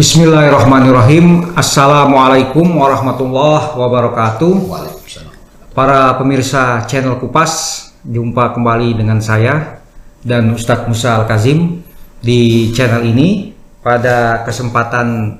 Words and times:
Bismillahirrahmanirrahim. 0.00 1.52
Assalamualaikum 1.52 2.64
warahmatullahi 2.64 3.76
wabarakatuh. 3.76 4.72
Para 5.76 6.16
pemirsa 6.16 6.88
channel 6.88 7.20
Kupas, 7.20 7.84
jumpa 8.08 8.56
kembali 8.56 8.96
dengan 8.96 9.20
saya 9.20 9.84
dan 10.24 10.56
Ustadz 10.56 10.88
Musa 10.88 11.20
Al-Kazim 11.20 11.84
di 12.16 12.72
channel 12.72 13.04
ini. 13.12 13.52
Pada 13.84 14.40
kesempatan 14.40 15.36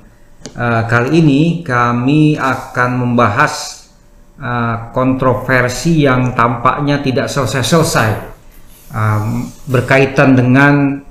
uh, 0.53 0.81
kali 0.85 1.25
ini 1.25 1.65
kami 1.65 2.37
akan 2.37 3.01
membahas 3.01 3.89
uh, 4.37 4.93
kontroversi 4.93 6.05
yang 6.05 6.37
tampaknya 6.37 7.01
tidak 7.01 7.33
selesai-selesai 7.33 8.09
um, 8.93 9.49
berkaitan 9.65 10.37
dengan 10.37 11.01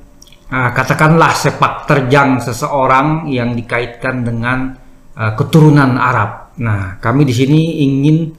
uh, 0.50 0.70
katakanlah 0.74 1.32
sepak 1.32 1.86
terjang 1.86 2.42
seseorang 2.42 3.30
yang 3.30 3.54
dikaitkan 3.54 4.26
dengan 4.26 4.74
uh, 5.16 5.32
keturunan 5.38 5.96
Arab. 5.96 6.52
Nah, 6.60 6.98
kami 7.00 7.24
di 7.24 7.32
sini 7.32 7.86
ingin 7.86 8.34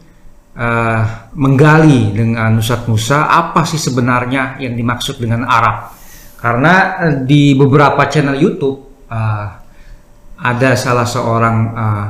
uh, 0.59 1.31
menggali 1.33 2.11
dengan 2.13 2.59
Ustadz 2.59 2.85
Musa 2.85 3.25
apa 3.31 3.63
sih 3.65 3.79
sebenarnya 3.79 4.59
yang 4.61 4.75
dimaksud 4.75 5.17
dengan 5.17 5.47
Arab. 5.47 5.95
Karena 6.37 6.99
uh, 7.01 7.15
di 7.23 7.55
beberapa 7.55 8.05
channel 8.11 8.37
YouTube 8.37 9.07
uh, 9.09 9.47
ada 10.41 10.73
salah 10.73 11.05
seorang 11.05 11.57
uh, 11.73 12.07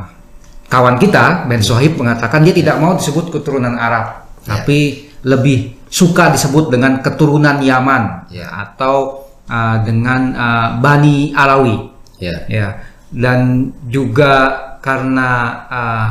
kawan 0.72 0.96
kita 0.96 1.46
Ben 1.52 1.60
Sohib 1.60 2.00
mengatakan 2.00 2.48
dia 2.48 2.56
tidak 2.56 2.80
mau 2.80 2.96
disebut 2.96 3.30
keturunan 3.30 3.76
Arab, 3.76 4.24
Ya. 4.42 4.58
tapi 4.58 5.14
lebih 5.22 5.86
suka 5.86 6.34
disebut 6.34 6.74
dengan 6.74 6.98
keturunan 7.04 7.62
Yaman 7.62 8.34
Ya. 8.34 8.50
atau 8.50 9.30
uh, 9.52 9.78
dengan 9.84 10.22
uh, 10.32 10.70
Bani 10.80 11.36
Alawi 11.36 11.92
Ya. 12.22 12.38
ya 12.48 12.68
dan 13.12 13.74
juga 13.92 14.56
karena 14.80 15.30
uh, 15.68 16.08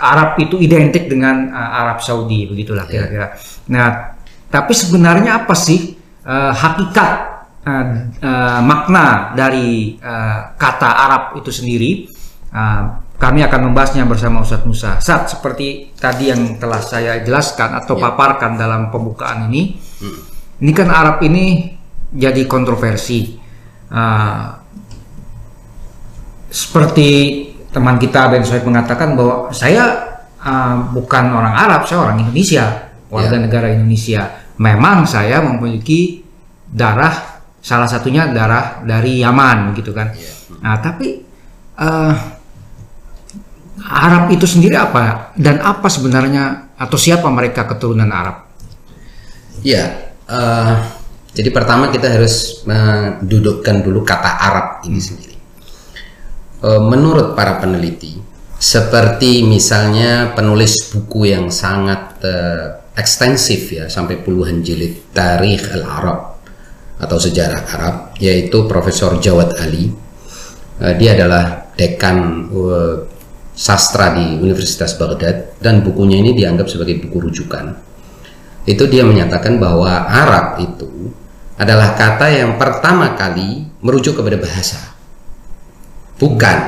Arab 0.00 0.40
itu 0.40 0.56
identik 0.58 1.06
dengan 1.06 1.52
uh, 1.52 1.70
Arab 1.84 2.00
Saudi 2.00 2.48
begitulah 2.48 2.88
Ya. 2.88 3.04
kira-kira. 3.04 3.26
Nah, 3.68 4.16
tapi 4.48 4.72
sebenarnya 4.72 5.44
apa 5.44 5.52
sih 5.52 5.92
uh, 6.24 6.50
hakikat 6.56 7.10
uh, 7.68 7.86
uh, 8.24 8.60
makna 8.64 9.36
dari 9.36 10.00
uh, 10.00 10.56
kata 10.56 10.88
Arab 10.88 11.22
itu 11.36 11.52
sendiri? 11.52 12.08
Uh, 12.48 13.04
kami 13.18 13.42
akan 13.42 13.70
membahasnya 13.70 14.06
bersama 14.06 14.46
Ustadz 14.46 14.62
Musa. 14.64 15.02
Saat 15.02 15.34
seperti 15.34 15.90
tadi 15.98 16.30
yang 16.30 16.54
telah 16.62 16.78
saya 16.78 17.18
jelaskan 17.20 17.74
atau 17.74 17.98
Ya. 17.98 18.08
paparkan 18.08 18.54
dalam 18.54 18.94
pembukaan 18.94 19.50
ini, 19.50 19.74
ini 20.62 20.70
kan 20.70 20.86
Arab 20.86 21.18
ini 21.26 21.77
jadi 22.12 22.42
kontroversi. 22.48 23.36
Uh, 23.88 24.52
seperti 26.48 27.08
teman 27.68 28.00
kita 28.00 28.32
Ben 28.32 28.44
Soeb 28.44 28.64
mengatakan 28.64 29.12
bahwa 29.16 29.52
saya 29.52 30.16
uh, 30.40 30.88
bukan 30.92 31.24
orang 31.32 31.54
Arab, 31.56 31.84
saya 31.84 32.08
orang 32.08 32.24
Indonesia, 32.24 32.88
warga 33.12 33.36
Ya. 33.36 33.42
negara 33.44 33.68
Indonesia. 33.72 34.22
Memang 34.58 35.04
saya 35.04 35.44
memiliki 35.44 36.24
darah 36.68 37.40
salah 37.60 37.88
satunya 37.88 38.28
darah 38.32 38.80
dari 38.84 39.20
Yaman 39.20 39.76
gitu 39.76 39.92
kan. 39.92 40.12
Ya. 40.16 40.32
Nah, 40.64 40.76
tapi 40.80 41.20
uh, 41.78 42.14
Arab 43.88 44.28
itu 44.34 44.44
sendiri 44.44 44.74
apa 44.74 45.32
dan 45.38 45.62
apa 45.62 45.86
sebenarnya 45.86 46.74
atau 46.76 46.98
siapa 46.98 47.30
mereka 47.30 47.64
keturunan 47.64 48.10
Arab? 48.10 48.44
Ya. 49.62 50.12
eh, 50.28 50.74
jadi 51.38 51.54
pertama 51.54 51.86
kita 51.94 52.10
harus 52.10 52.66
mendudukkan 52.66 53.86
dulu 53.86 54.02
kata 54.02 54.26
Arab 54.42 54.82
ini 54.90 54.98
sendiri. 54.98 55.38
Eh, 56.66 56.82
menurut 56.82 57.38
para 57.38 57.62
peneliti, 57.62 58.18
seperti 58.58 59.46
misalnya 59.46 60.34
penulis 60.34 60.90
buku 60.90 61.30
yang 61.30 61.46
sangat 61.54 62.18
eh, 62.26 62.82
ekstensif 62.98 63.70
ya 63.70 63.86
sampai 63.86 64.18
puluhan 64.18 64.66
jilid 64.66 65.14
Tarikh 65.14 65.78
al-Arab 65.78 66.42
atau 66.98 67.18
sejarah 67.22 67.62
Arab 67.70 67.94
yaitu 68.18 68.66
Profesor 68.66 69.22
Jawad 69.22 69.54
Ali. 69.62 69.94
Eh, 70.82 70.94
dia 70.98 71.14
adalah 71.14 71.70
dekan 71.78 72.50
sastra 73.54 74.10
di 74.18 74.42
Universitas 74.42 74.98
Baghdad 74.98 75.54
dan 75.62 75.86
bukunya 75.86 76.18
ini 76.18 76.34
dianggap 76.34 76.66
sebagai 76.66 76.98
buku 77.06 77.30
rujukan. 77.30 77.78
Itu 78.66 78.90
dia 78.90 79.06
menyatakan 79.06 79.62
bahwa 79.62 80.10
Arab 80.10 80.58
itu 80.58 81.14
adalah 81.58 81.98
kata 81.98 82.30
yang 82.30 82.54
pertama 82.54 83.18
kali 83.18 83.66
merujuk 83.82 84.14
kepada 84.14 84.38
bahasa. 84.38 84.94
Bukan 86.18 86.58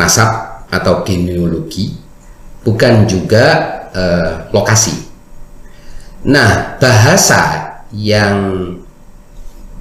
nasab 0.00 0.64
atau 0.72 1.04
genealogi, 1.04 1.92
bukan 2.64 3.04
juga 3.04 3.44
eh, 3.92 4.48
lokasi. 4.50 4.96
Nah, 6.32 6.80
bahasa 6.80 7.40
yang 7.92 8.56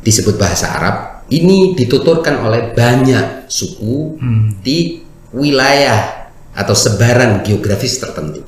disebut 0.04 0.36
bahasa 0.36 0.76
Arab 0.76 0.96
ini 1.32 1.72
dituturkan 1.78 2.44
oleh 2.44 2.76
banyak 2.76 3.48
suku 3.48 4.20
di 4.60 5.00
wilayah 5.32 6.28
atau 6.52 6.76
sebaran 6.76 7.40
geografis 7.46 7.96
tertentu. 8.04 8.44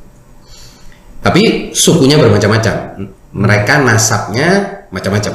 Tapi 1.23 1.71
sukunya 1.71 2.19
bermacam-macam. 2.19 3.07
Mereka 3.33 3.81
nasabnya 3.81 4.49
macam-macam. 4.93 5.33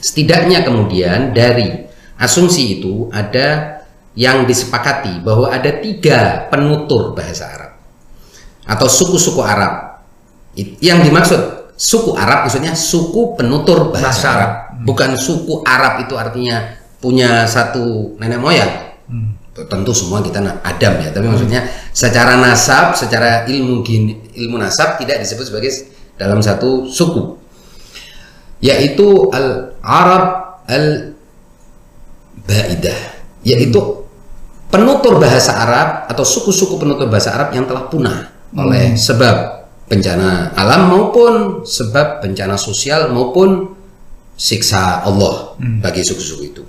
Setidaknya 0.00 0.64
kemudian 0.64 1.36
dari 1.36 1.86
asumsi 2.16 2.80
itu 2.80 3.12
ada 3.12 3.80
yang 4.16 4.48
disepakati 4.48 5.20
bahwa 5.20 5.52
ada 5.52 5.70
tiga 5.80 6.48
penutur 6.48 7.12
bahasa 7.12 7.46
Arab 7.52 7.72
atau 8.64 8.88
suku-suku 8.88 9.44
Arab. 9.44 10.02
Yang 10.80 10.98
dimaksud 11.06 11.40
suku 11.76 12.16
Arab 12.16 12.48
maksudnya 12.48 12.72
suku 12.72 13.36
penutur 13.36 13.92
bahasa, 13.92 14.00
Bahasa 14.10 14.26
Arab, 14.32 14.52
bukan 14.84 15.10
suku 15.20 15.62
Arab 15.68 16.04
itu 16.04 16.16
artinya 16.16 16.80
punya 17.00 17.44
satu 17.44 18.16
nenek 18.20 18.40
moyang. 18.40 18.72
Tentu 19.60 19.92
semua 19.92 20.24
kita 20.24 20.40
Adam 20.64 20.94
ya, 21.04 21.12
tapi 21.12 21.26
maksudnya 21.28 21.66
secara 21.92 22.40
nasab, 22.40 22.96
secara 22.96 23.44
ilmu 23.44 23.84
gene- 23.84 24.32
ilmu 24.32 24.56
nasab 24.56 24.96
tidak 24.96 25.20
disebut 25.20 25.44
sebagai 25.52 25.70
dalam 26.20 26.44
satu 26.44 26.84
suku. 26.84 27.40
Yaitu 28.60 29.32
al 29.32 29.72
Arab 29.80 30.24
al 30.68 31.16
Baidah, 32.44 33.00
yaitu 33.40 33.80
penutur 34.68 35.16
bahasa 35.16 35.56
Arab 35.56 36.08
atau 36.12 36.24
suku-suku 36.24 36.76
penutur 36.76 37.08
bahasa 37.08 37.32
Arab 37.32 37.56
yang 37.56 37.64
telah 37.64 37.88
punah 37.88 38.32
oleh 38.56 38.98
sebab 38.98 39.66
bencana 39.86 40.54
alam 40.54 40.90
maupun 40.90 41.62
sebab 41.66 42.22
bencana 42.22 42.54
sosial 42.58 43.10
maupun 43.10 43.74
siksa 44.34 45.04
Allah 45.04 45.54
bagi 45.58 46.02
suku-suku 46.02 46.42
itu. 46.42 46.62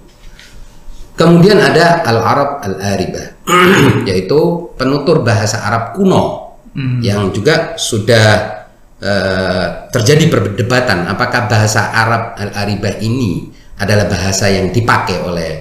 Kemudian 1.18 1.62
ada 1.62 2.02
Al-Arab 2.08 2.66
Al-Aribah, 2.66 3.46
yaitu 4.10 4.72
penutur 4.80 5.22
bahasa 5.22 5.62
Arab 5.66 5.94
kuno 5.98 6.56
yang 7.04 7.30
juga 7.36 7.76
sudah 7.76 8.61
eh, 9.02 9.66
terjadi 9.90 10.30
perdebatan 10.30 11.10
apakah 11.10 11.50
bahasa 11.50 11.90
Arab 11.92 12.38
Al-Aribah 12.38 13.02
ini 13.02 13.50
adalah 13.82 14.06
bahasa 14.06 14.46
yang 14.48 14.70
dipakai 14.70 15.26
oleh 15.26 15.52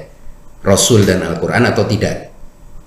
Rasul 0.60 1.08
dan 1.08 1.24
Al-Quran 1.24 1.64
atau 1.72 1.88
tidak. 1.88 2.28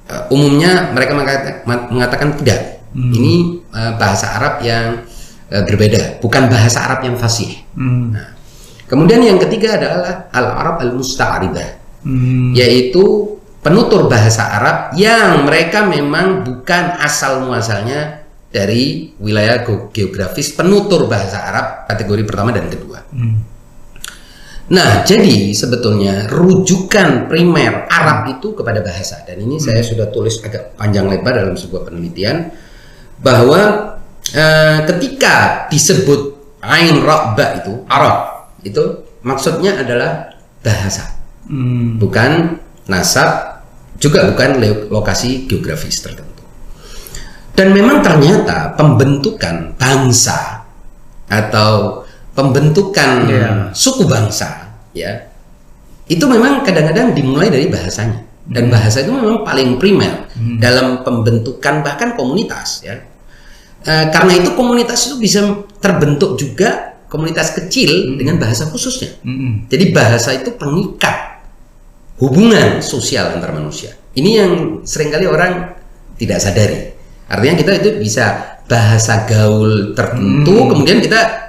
Eh, 0.05 0.23
umumnya 0.29 0.93
mereka 0.93 1.17
mengata- 1.17 1.65
mengatakan 1.65 2.37
tidak. 2.37 2.85
Ini 2.93 3.65
eh, 3.73 3.91
bahasa 3.97 4.37
Arab 4.37 4.61
yang 4.61 5.01
eh, 5.49 5.63
berbeda, 5.65 6.21
bukan 6.21 6.45
bahasa 6.45 6.85
Arab 6.85 7.01
yang 7.01 7.17
fasih. 7.17 7.49
Hmm. 7.73 8.13
Nah, 8.13 8.37
kemudian 8.85 9.25
yang 9.25 9.41
ketiga 9.41 9.81
adalah 9.81 10.29
Al-Arab 10.29 10.85
Al-Musta'aribah 10.85 11.81
Hmm. 12.03 12.51
yaitu 12.51 13.31
penutur 13.63 14.11
bahasa 14.11 14.43
Arab 14.59 14.91
yang 14.99 15.47
mereka 15.47 15.87
memang 15.87 16.43
bukan 16.43 16.99
asal 16.99 17.47
muasalnya 17.47 18.22
dari 18.53 19.09
wilayah 19.17 19.65
ge- 19.65 19.89
geografis 19.89 20.53
penutur 20.53 21.09
bahasa 21.09 21.41
Arab 21.41 21.89
kategori 21.89 22.23
pertama 22.29 22.53
dan 22.53 22.69
kedua. 22.69 23.01
Hmm. 23.09 23.41
Nah, 24.63 25.03
jadi 25.03 25.51
sebetulnya 25.51 26.31
rujukan 26.31 27.27
primer 27.27 27.89
Arab 27.91 28.29
itu 28.31 28.55
kepada 28.55 28.79
bahasa 28.79 29.25
dan 29.27 29.41
ini 29.41 29.59
saya 29.59 29.83
sudah 29.83 30.07
tulis 30.13 30.39
agak 30.39 30.79
panjang 30.79 31.09
lebar 31.09 31.35
dalam 31.35 31.57
sebuah 31.57 31.89
penelitian 31.91 32.47
bahwa 33.19 33.59
eh, 34.31 34.79
ketika 34.87 35.67
disebut 35.67 36.21
ain 36.63 37.03
ra 37.03 37.35
ba 37.35 37.59
itu 37.59 37.83
Arab 37.91 38.47
itu 38.63 39.03
maksudnya 39.25 39.81
adalah 39.81 40.31
bahasa 40.63 41.11
Hmm. 41.43 41.99
bukan 41.99 42.55
nasab 42.87 43.59
juga 43.99 44.31
bukan 44.31 44.63
lokasi 44.87 45.43
geografis 45.43 45.99
tertentu. 45.99 46.32
Dan 47.53 47.69
memang 47.69 48.01
ternyata 48.01 48.73
pembentukan 48.73 49.77
bangsa 49.77 50.65
atau 51.29 52.01
pembentukan 52.33 53.29
Iya. 53.29 53.49
suku 53.77 54.09
bangsa 54.09 54.73
ya 54.93 55.29
itu 56.09 56.25
memang 56.25 56.65
kadang-kadang 56.65 57.13
dimulai 57.13 57.47
dari 57.53 57.69
bahasanya. 57.69 58.25
Dan 58.43 58.67
bahasa 58.67 58.99
itu 58.99 59.13
memang 59.13 59.47
paling 59.47 59.79
primer 59.79 60.27
dalam 60.59 60.99
pembentukan 61.05 61.79
bahkan 61.79 62.11
komunitas 62.19 62.83
ya. 62.83 62.99
Eh, 63.87 64.05
karena 64.11 64.35
itu 64.35 64.51
komunitas 64.55 65.07
itu 65.07 65.15
bisa 65.15 65.63
terbentuk 65.79 66.35
juga 66.35 66.99
komunitas 67.07 67.55
kecil 67.55 68.19
dengan 68.19 68.35
bahasa 68.41 68.67
khususnya. 68.67 69.15
Mm-mm. 69.23 69.69
jadi 69.69 69.93
bahasa 69.95 70.33
itu 70.35 70.51
pengikat 70.57 71.45
hubungan 72.19 72.81
sosial 72.83 73.37
antar 73.37 73.53
manusia. 73.55 73.93
Ini 74.17 74.29
yang 74.43 74.51
sering 74.83 75.13
kali 75.13 75.23
orang 75.29 75.77
tidak 76.17 76.39
sadari 76.41 76.92
artinya 77.29 77.55
kita 77.59 77.71
itu 77.79 77.89
bisa 77.99 78.57
bahasa 78.67 79.27
gaul 79.27 79.93
tertentu 79.93 80.71
kemudian 80.71 81.03
kita 81.03 81.43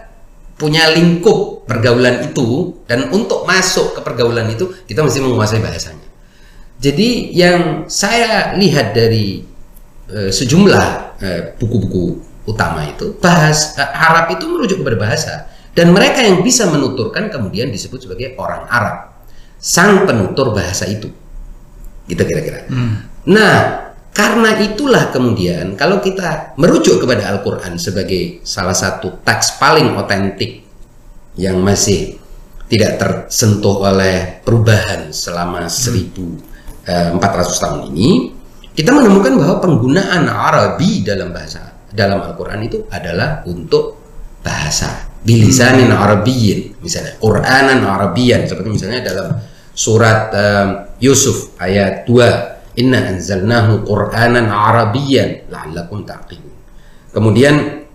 punya 0.55 0.87
lingkup 0.95 1.67
pergaulan 1.67 2.31
itu 2.31 2.79
dan 2.87 3.11
untuk 3.11 3.43
masuk 3.45 3.99
ke 3.99 4.01
pergaulan 4.07 4.47
itu 4.53 4.71
kita 4.87 5.03
mesti 5.03 5.19
menguasai 5.19 5.61
bahasanya. 5.61 6.09
Jadi 6.79 7.35
yang 7.35 7.89
saya 7.91 8.55
lihat 8.55 8.95
dari 8.95 9.43
eh, 10.11 10.31
sejumlah 10.31 10.87
eh, 11.23 11.43
buku-buku 11.59 12.21
utama 12.45 12.87
itu 12.87 13.17
bahas 13.19 13.75
eh, 13.75 13.89
Arab 13.89 14.31
itu 14.37 14.45
merujuk 14.47 14.85
kepada 14.85 14.99
bahasa 14.99 15.35
dan 15.75 15.91
mereka 15.91 16.23
yang 16.23 16.45
bisa 16.45 16.71
menuturkan 16.71 17.33
kemudian 17.33 17.73
disebut 17.75 18.07
sebagai 18.07 18.39
orang 18.39 18.69
Arab. 18.71 19.11
Sang 19.59 20.05
penutur 20.05 20.53
bahasa 20.53 20.85
itu. 20.87 21.09
Gitu 22.05 22.21
kira-kira. 22.21 22.69
Nah 23.25 23.84
karena 24.15 24.55
itulah 24.63 25.11
kemudian 25.11 25.75
kalau 25.75 25.99
kita 25.99 26.55
merujuk 26.55 27.03
kepada 27.03 27.35
Al-Quran 27.35 27.75
sebagai 27.83 28.41
salah 28.47 28.75
satu 28.75 29.21
teks 29.27 29.59
paling 29.59 29.99
otentik 29.99 30.63
yang 31.35 31.59
masih 31.59 32.15
tidak 32.71 32.97
tersentuh 32.97 33.83
oleh 33.83 34.39
perubahan 34.47 35.11
selama 35.11 35.67
1400 35.67 37.19
tahun 37.59 37.81
ini 37.91 38.11
kita 38.75 38.95
menemukan 38.95 39.35
bahwa 39.35 39.57
penggunaan 39.59 40.31
Arabi 40.31 41.03
dalam 41.03 41.35
bahasa 41.35 41.75
dalam 41.95 42.23
Al-Quran 42.23 42.61
itu 42.67 42.87
adalah 42.91 43.47
untuk 43.47 43.99
bahasa. 44.43 45.11
Bilisanin 45.25 45.89
Arabiyyin 45.89 46.85
misalnya. 46.85 47.17
Quranan 47.17 47.81
Arabiyan 47.81 48.45
seperti 48.45 48.69
misalnya 48.69 49.01
dalam 49.01 49.41
surat 49.73 50.29
em, 50.37 50.69
Yusuf 51.01 51.57
ayat 51.57 52.05
2 52.05 52.54
Inna 52.75 53.15
anzalnahu 53.15 53.87
Qur'anan 53.87 54.51
Arabiyyan 54.51 55.51
la'allakum 55.51 56.03
ta'qilun 56.03 56.55
kemudian 57.15 57.87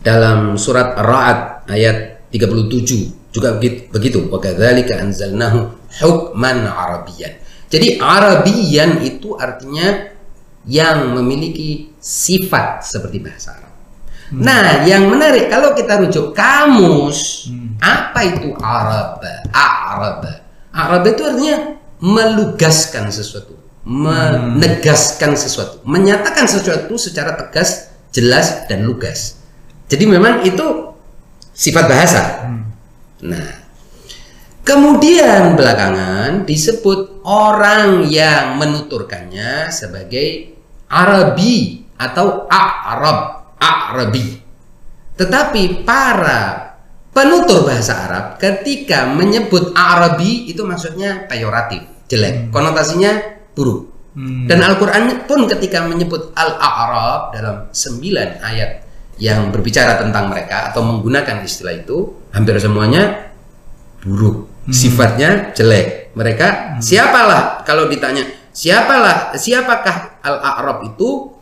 dalam 0.00 0.54
surat 0.56 0.96
Ar-Ra'd 0.96 1.66
ayat 1.68 2.28
37 2.30 3.34
juga 3.34 3.60
begitu, 3.92 4.32
wa 4.32 4.40
kadzalika 4.40 4.96
anzalnahu 5.02 5.68
hukman 6.00 6.64
arabiyyan 6.64 7.36
jadi 7.66 7.98
Arabiyan 7.98 9.02
itu 9.02 9.34
artinya 9.34 10.14
yang 10.66 11.14
memiliki 11.14 11.94
sifat 11.98 12.82
seperti 12.82 13.22
bahasa 13.22 13.58
Arab. 13.58 13.74
Nah, 14.34 14.82
yang 14.86 15.06
menarik 15.06 15.46
kalau 15.46 15.74
kita 15.74 16.02
rujuk 16.02 16.34
kamus, 16.34 17.50
apa 17.78 18.20
itu 18.26 18.50
Arab? 18.58 19.22
Arab. 19.54 20.26
Arab 20.74 21.02
itu 21.06 21.22
artinya 21.22 21.58
melugaskan 22.02 23.10
sesuatu, 23.10 23.54
menegaskan 23.86 25.38
sesuatu, 25.38 25.78
menyatakan 25.86 26.50
sesuatu 26.50 26.98
secara 26.98 27.38
tegas, 27.38 27.94
jelas 28.10 28.66
dan 28.66 28.82
lugas. 28.82 29.38
Jadi 29.86 30.10
memang 30.10 30.42
itu 30.42 30.90
sifat 31.54 31.86
bahasa. 31.86 32.22
Nah, 33.22 33.48
kemudian 34.66 35.54
belakangan 35.54 36.42
disebut 36.42 37.22
orang 37.22 38.10
yang 38.10 38.58
menuturkannya 38.58 39.70
sebagai 39.70 40.58
Arabi 40.90 41.86
atau 41.94 42.50
Arab, 42.50 43.54
Arabi. 43.62 44.42
Tetapi 45.14 45.86
para 45.86 46.74
penutur 47.14 47.62
bahasa 47.62 48.10
Arab 48.10 48.24
ketika 48.42 49.06
menyebut 49.06 49.70
Arabi 49.78 50.50
itu 50.50 50.66
maksudnya 50.66 51.30
peyoratif, 51.30 51.86
jelek, 52.10 52.50
konotasinya 52.50 53.35
buruk. 53.56 53.96
Dan 54.16 54.64
Al-Qur'an 54.64 55.28
pun 55.28 55.44
ketika 55.44 55.84
menyebut 55.84 56.32
Al-A'rab 56.32 57.36
dalam 57.36 57.56
9 57.68 58.40
ayat 58.40 58.80
yang 59.20 59.52
berbicara 59.52 60.00
tentang 60.00 60.32
mereka 60.32 60.72
atau 60.72 60.80
menggunakan 60.84 61.44
istilah 61.44 61.76
itu 61.76 62.16
hampir 62.32 62.56
semuanya 62.56 63.32
buruk, 64.00 64.48
sifatnya 64.72 65.52
jelek. 65.52 66.16
Mereka 66.16 66.80
siapalah 66.80 67.60
kalau 67.68 67.92
ditanya 67.92 68.24
siapalah 68.56 69.36
siapakah 69.36 70.20
al-a'rab 70.24 70.88
itu? 70.88 71.36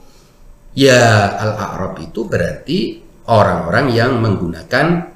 Ya 0.75 1.31
al-a'rab 1.39 2.03
itu 2.03 2.27
berarti 2.27 2.99
orang-orang 3.31 3.95
yang 3.95 4.19
menggunakan 4.19 5.15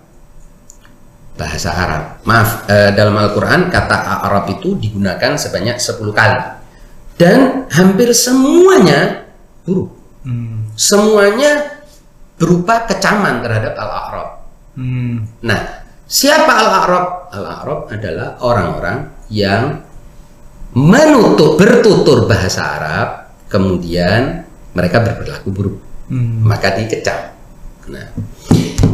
bahasa 1.38 1.70
Arab. 1.70 2.04
Maaf, 2.26 2.66
eh, 2.66 2.90
dalam 2.94 3.14
Al-Qur'an 3.14 3.70
kata 3.70 4.26
Arab 4.26 4.50
itu 4.50 4.74
digunakan 4.74 5.38
sebanyak 5.38 5.78
10 5.78 6.10
kali. 6.10 6.57
Dan 7.18 7.66
hampir 7.68 8.14
semuanya 8.14 9.26
buruk. 9.66 9.90
Hmm. 10.22 10.70
Semuanya 10.78 11.82
berupa 12.38 12.86
kecaman 12.86 13.42
terhadap 13.42 13.74
al-a'rab. 13.74 14.28
Hmm. 14.78 15.26
Nah, 15.42 15.60
siapa 16.06 16.46
al-A'rab? 16.46 17.34
Al-A'rab 17.34 17.80
adalah 17.90 18.38
orang-orang 18.38 18.98
yang 19.26 19.82
menutup 20.78 21.58
bertutur 21.58 22.30
bahasa 22.30 22.78
Arab, 22.78 23.08
kemudian 23.50 24.46
mereka 24.78 25.02
berperilaku 25.02 25.48
buruk, 25.50 25.76
Hmm. 26.06 26.46
maka 26.46 26.78
dikecam. 26.78 27.34
Nah, 27.90 28.06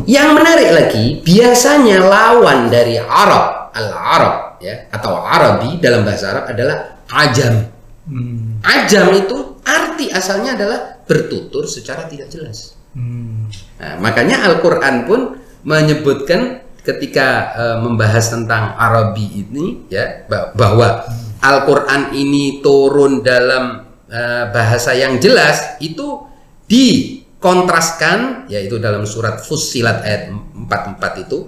yang 0.09 0.33
menarik 0.33 0.71
lagi, 0.73 1.21
biasanya 1.21 2.01
lawan 2.01 2.73
dari 2.73 2.97
Arab, 2.97 3.75
al-Arab 3.77 4.57
ya, 4.65 4.89
atau 4.89 5.21
Arabi 5.21 5.83
dalam 5.83 6.07
bahasa 6.07 6.33
Arab 6.33 6.45
adalah 6.49 6.97
ajam. 7.13 7.74
Hmm. 8.05 8.61
Ajam 8.61 9.17
itu 9.17 9.37
arti 9.65 10.13
asalnya 10.13 10.57
adalah 10.61 10.81
bertutur 11.09 11.65
secara 11.65 12.05
tidak 12.05 12.29
jelas. 12.29 12.77
Hmm. 12.93 13.49
Nah, 13.81 13.97
makanya 14.01 14.45
Al-Qur'an 14.45 15.09
pun 15.09 15.41
menyebutkan 15.65 16.61
ketika 16.85 17.57
eh, 17.57 17.77
membahas 17.81 18.29
tentang 18.29 18.77
Arabi 18.77 19.25
ini 19.41 19.89
ya 19.89 20.29
bah- 20.29 20.53
bahwa 20.53 21.09
Al-Qur'an 21.41 22.13
ini 22.13 22.61
turun 22.61 23.25
dalam 23.25 23.89
eh, 24.13 24.45
bahasa 24.53 24.93
yang 24.93 25.17
jelas 25.17 25.81
itu 25.81 26.29
dikontraskan 26.69 28.49
yaitu 28.53 28.77
dalam 28.77 29.09
surat 29.09 29.41
Fussilat 29.41 30.05
ayat 30.05 30.29
44 30.29 31.25
itu 31.25 31.39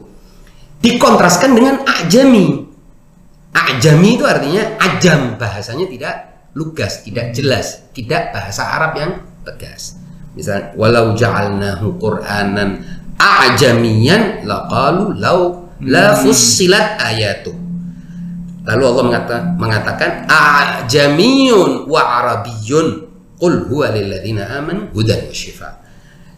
dikontraskan 0.81 1.53
dengan 1.53 1.85
ajami. 1.85 2.65
Ajami 3.57 4.21
itu 4.21 4.25
artinya 4.25 4.77
ajam 4.81 5.41
bahasanya 5.41 5.89
tidak 5.89 6.36
lugas, 6.57 7.05
tidak 7.05 7.37
jelas, 7.37 7.85
tidak 7.93 8.33
bahasa 8.33 8.65
Arab 8.65 8.93
yang 8.97 9.13
tegas. 9.45 10.01
Misal 10.33 10.73
walau 10.75 11.13
ja'alnahu 11.13 12.01
Qur'anan 12.01 12.81
a'jamiyan 13.21 14.49
laqalu 14.49 15.21
law 15.21 15.69
la 15.85 16.17
fussilat 16.17 16.97
ayatu. 16.97 17.53
Lalu 18.67 18.83
Allah 18.83 19.05
mengata, 19.05 19.37
mengatakan 19.61 20.11
a'jamiyun 20.27 21.87
wa 21.87 22.03
arabiyyun 22.03 23.07
qul 23.39 23.69
huwa 23.71 23.95
lil 23.95 24.11
ladzina 24.11 24.49
amanu 24.59 24.91
hudan 24.91 25.29
wa 25.29 25.35
shifa. 25.37 25.86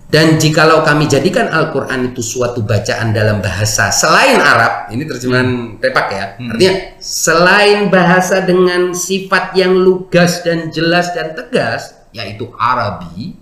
Dan 0.08 0.40
jikalau 0.40 0.80
kami 0.88 1.04
jadikan 1.04 1.52
Al-Quran 1.52 2.16
itu 2.16 2.24
suatu 2.24 2.64
bacaan 2.64 3.12
dalam 3.12 3.44
bahasa 3.44 3.92
selain 3.92 4.40
Arab, 4.40 4.88
ini 4.88 5.04
terjemahan 5.04 5.76
tepak 5.76 6.06
ya, 6.08 6.24
artinya 6.40 6.72
selain 6.96 7.92
bahasa 7.92 8.40
dengan 8.40 8.96
sifat 8.96 9.52
yang 9.52 9.76
lugas 9.76 10.40
dan 10.40 10.72
jelas 10.72 11.12
dan 11.12 11.36
tegas, 11.36 11.92
yaitu 12.16 12.48
Arabi, 12.56 13.36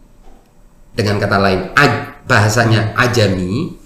dengan 0.90 1.22
kata 1.22 1.38
lain 1.38 1.70
aj- 1.78 2.26
bahasanya 2.26 2.98
Ajami, 2.98 3.78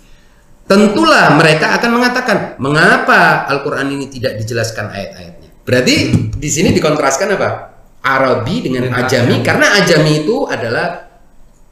tentulah 0.64 1.36
mereka 1.36 1.76
akan 1.76 1.90
mengatakan 2.00 2.36
mengapa 2.56 3.44
Al-Quran 3.44 3.92
ini 3.92 4.08
tidak 4.08 4.40
dijelaskan 4.40 4.88
ayat-ayatnya. 4.88 5.52
Berarti 5.68 5.94
di 6.32 6.48
sini 6.48 6.72
dikontraskan 6.72 7.36
apa? 7.36 7.76
Arabi 8.00 8.64
dengan 8.64 8.88
Dengan 8.88 9.04
Ajami, 9.04 9.44
karena 9.44 9.68
Ajami 9.84 10.24
itu 10.24 10.48
adalah 10.48 11.09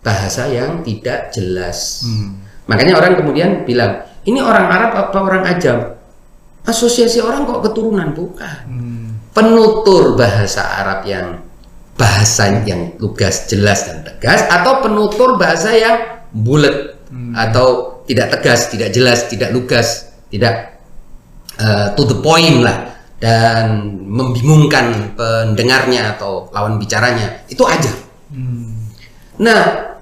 bahasa 0.02 0.46
yang 0.48 0.82
tidak 0.86 1.34
jelas. 1.34 2.06
Hmm. 2.06 2.38
Makanya 2.68 3.00
orang 3.00 3.18
kemudian 3.18 3.64
bilang, 3.64 4.04
ini 4.28 4.38
orang 4.42 4.66
Arab 4.68 4.90
apa 4.94 5.18
orang 5.18 5.42
Ajam? 5.48 5.98
Asosiasi 6.68 7.24
orang 7.24 7.48
kok 7.48 7.64
keturunan 7.64 8.12
bukan. 8.12 8.58
Hmm. 8.68 9.08
Penutur 9.32 10.18
bahasa 10.18 10.62
Arab 10.82 11.06
yang 11.08 11.40
bahasa 11.98 12.62
yang 12.62 12.94
lugas, 13.02 13.50
jelas 13.50 13.90
dan 13.90 14.06
tegas 14.06 14.46
atau 14.46 14.82
penutur 14.82 15.34
bahasa 15.34 15.74
yang 15.74 16.22
bulat 16.30 16.94
atau 17.34 17.98
tidak 18.06 18.38
tegas, 18.38 18.70
tidak 18.70 18.90
jelas, 18.94 19.26
tidak 19.26 19.50
lugas, 19.50 20.12
tidak 20.30 20.78
uh, 21.58 21.90
to 21.98 22.06
the 22.06 22.18
point 22.22 22.62
lah. 22.62 22.98
dan 23.18 23.98
membingungkan 24.06 25.18
pendengarnya 25.18 26.14
atau 26.14 26.46
lawan 26.54 26.78
bicaranya 26.78 27.42
itu 27.50 27.66
aja. 27.66 27.90
Hmm. 28.30 28.67
Nah, 29.38 29.94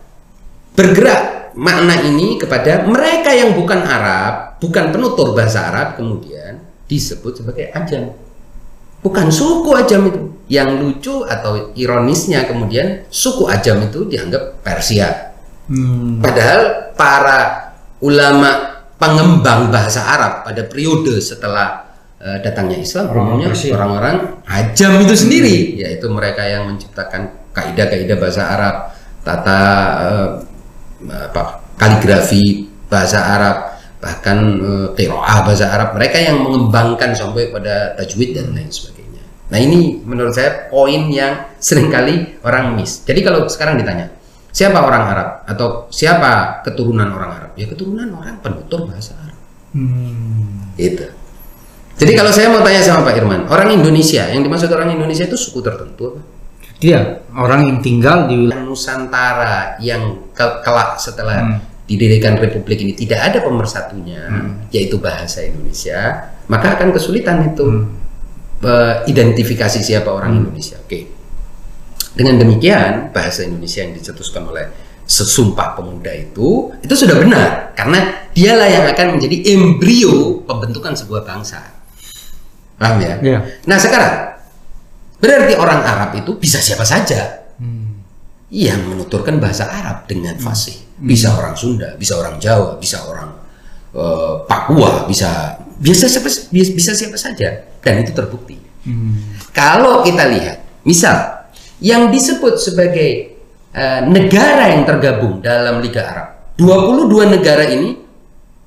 bergerak 0.76 1.52
makna 1.56 2.04
ini 2.04 2.36
kepada 2.36 2.84
mereka 2.84 3.32
yang 3.32 3.56
bukan 3.56 3.80
Arab, 3.80 4.60
bukan 4.60 4.92
penutur 4.92 5.32
bahasa 5.32 5.72
Arab 5.72 5.96
kemudian 5.96 6.60
disebut 6.86 7.42
sebagai 7.42 7.72
ajam. 7.72 8.12
Bukan 9.00 9.28
suku 9.32 9.70
ajam 9.76 10.08
itu. 10.08 10.20
Yang 10.46 10.68
lucu 10.78 11.14
atau 11.26 11.74
ironisnya 11.74 12.46
kemudian 12.46 13.06
suku 13.10 13.50
ajam 13.50 13.82
itu 13.82 14.06
dianggap 14.06 14.62
Persia. 14.62 15.34
Hmm. 15.66 16.22
Padahal 16.22 16.94
para 16.94 17.72
ulama 17.98 18.82
pengembang 18.96 19.68
bahasa 19.68 20.06
Arab 20.06 20.46
pada 20.46 20.62
periode 20.64 21.18
setelah 21.18 21.86
eh, 22.22 22.38
datangnya 22.40 22.80
Islam 22.80 23.12
umumnya 23.12 23.52
orang-orang 23.74 24.40
ajam 24.46 25.02
itu 25.02 25.14
sendiri, 25.18 25.82
yaitu 25.82 26.06
mereka 26.08 26.46
yang 26.46 26.70
menciptakan 26.70 27.50
kaidah-kaidah 27.52 28.16
bahasa 28.20 28.42
Arab, 28.46 28.95
tata 29.26 29.61
eh, 30.06 30.28
apa 31.11 31.66
kaligrafi 31.75 32.71
bahasa 32.87 33.18
Arab, 33.18 33.56
bahkan 33.99 34.38
eh, 34.62 34.88
qiraah 34.95 35.38
bahasa 35.42 35.66
Arab. 35.75 35.99
Mereka 35.99 36.18
yang 36.23 36.47
mengembangkan 36.47 37.11
sampai 37.18 37.50
pada 37.50 37.99
tajwid 37.99 38.38
dan 38.38 38.54
lain 38.54 38.71
sebagainya. 38.71 39.23
Nah 39.50 39.59
ini 39.59 39.99
menurut 40.06 40.30
saya 40.30 40.71
poin 40.71 41.11
yang 41.11 41.59
sering 41.59 41.90
kali 41.90 42.38
orang 42.47 42.78
miss. 42.78 43.02
Jadi 43.02 43.26
kalau 43.26 43.50
sekarang 43.50 43.75
ditanya 43.83 44.14
siapa 44.54 44.78
orang 44.78 45.02
Arab 45.11 45.28
atau 45.45 45.90
siapa 45.90 46.62
keturunan 46.62 47.11
orang 47.11 47.30
Arab, 47.35 47.50
ya 47.59 47.66
keturunan 47.66 48.06
orang 48.14 48.38
penutur 48.38 48.87
bahasa 48.87 49.18
Arab. 49.18 49.38
Hmm. 49.75 50.73
Itu. 50.78 51.04
Jadi 51.97 52.12
kalau 52.12 52.28
saya 52.28 52.52
mau 52.52 52.61
tanya 52.61 52.85
sama 52.85 53.09
Pak 53.09 53.14
Irman, 53.16 53.49
orang 53.49 53.73
Indonesia 53.73 54.28
yang 54.28 54.45
dimaksud 54.45 54.68
orang 54.68 54.92
Indonesia 54.92 55.25
itu 55.25 55.37
suku 55.37 55.64
tertentu 55.64 56.12
apa? 56.12 56.35
Dia 56.76 57.25
orang 57.33 57.64
yang 57.64 57.78
tinggal 57.80 58.28
di 58.28 58.37
wilayah 58.37 58.61
Nusantara 58.62 59.80
yang 59.80 60.28
ke- 60.37 60.61
kelak 60.61 61.00
setelah 61.00 61.40
Hmm. 61.40 61.59
didirikan 61.87 62.35
Republik 62.37 62.83
ini 62.83 62.92
tidak 62.92 63.30
ada 63.30 63.38
pemersatunya, 63.40 64.26
yaitu 64.75 64.99
bahasa 64.99 65.40
Indonesia, 65.40 66.26
maka 66.47 66.75
akan 66.76 66.90
kesulitan 66.90 67.47
itu 67.47 67.87
eh, 68.59 69.04
identifikasi 69.06 69.85
siapa 69.85 70.09
orang 70.09 70.40
Indonesia. 70.40 70.80
Oke. 70.80 71.04
Dengan 72.16 72.40
demikian 72.40 73.12
bahasa 73.12 73.45
Indonesia 73.45 73.85
yang 73.85 73.92
dicetuskan 73.92 74.49
oleh 74.49 74.66
sesumpah 75.04 75.76
pemuda 75.76 76.11
itu 76.11 76.73
itu 76.80 76.95
sudah 76.97 77.14
benar 77.21 77.76
karena 77.76 78.26
dialah 78.33 78.66
yang 78.66 78.85
akan 78.90 79.21
menjadi 79.21 79.54
embrio 79.54 80.40
pembentukan 80.42 80.97
sebuah 80.97 81.23
bangsa. 81.23 81.62
Paham 82.80 82.99
ya? 82.99 83.14
Iya. 83.23 83.38
Nah 83.68 83.78
sekarang 83.78 84.35
berarti 85.16 85.54
orang 85.56 85.80
Arab 85.82 86.11
itu 86.20 86.37
bisa 86.37 86.61
siapa 86.61 86.85
saja 86.85 87.46
Hmm. 87.56 88.04
yang 88.52 88.85
menuturkan 88.85 89.40
bahasa 89.40 89.64
Arab 89.64 90.04
dengan 90.04 90.37
fasih. 90.37 90.76
Bisa 90.96 91.32
orang 91.32 91.56
Sunda, 91.56 91.96
bisa 91.96 92.20
orang 92.20 92.37
Jawa, 92.37 92.76
bisa 92.76 93.00
orang 93.08 93.32
eh, 93.96 94.35
Papua, 94.44 95.08
bisa 95.08 95.56
biasa 95.80 96.04
siapa 96.08 96.28
bisa, 96.52 96.92
siapa 96.92 97.16
saja 97.16 97.64
dan 97.80 97.94
itu 98.04 98.12
terbukti. 98.12 98.61
Hmm. 98.85 99.40
Kalau 99.56 100.04
kita 100.04 100.28
lihat, 100.28 100.85
misal 100.85 101.49
yang 101.80 102.12
disebut 102.12 102.61
sebagai 102.61 103.40
eh, 103.73 104.00
negara 104.04 104.73
yang 104.76 104.85
tergabung 104.85 105.40
dalam 105.40 105.80
Liga 105.80 106.04
Arab, 106.04 106.28
22 106.61 107.37
negara 107.40 107.64
ini 107.73 107.96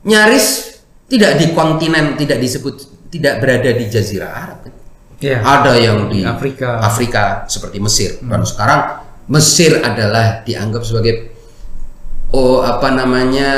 nyaris 0.06 0.78
tidak 1.10 1.38
di 1.42 1.54
kontinen, 1.54 2.18
tidak 2.18 2.42
disebut 2.42 2.90
tidak 3.14 3.42
berada 3.42 3.70
di 3.74 3.86
Jazirah 3.90 4.34
Arab. 4.34 4.60
Iya. 5.20 5.44
Ada 5.44 5.74
yang 5.76 6.08
di 6.08 6.24
Afrika. 6.24 6.80
Afrika 6.80 7.44
seperti 7.52 7.78
Mesir. 7.84 8.12
Dan 8.24 8.48
sekarang 8.48 9.04
Mesir 9.30 9.84
adalah 9.84 10.42
dianggap 10.48 10.82
sebagai 10.82 11.36
oh 12.32 12.64
apa 12.64 12.90
namanya 12.96 13.52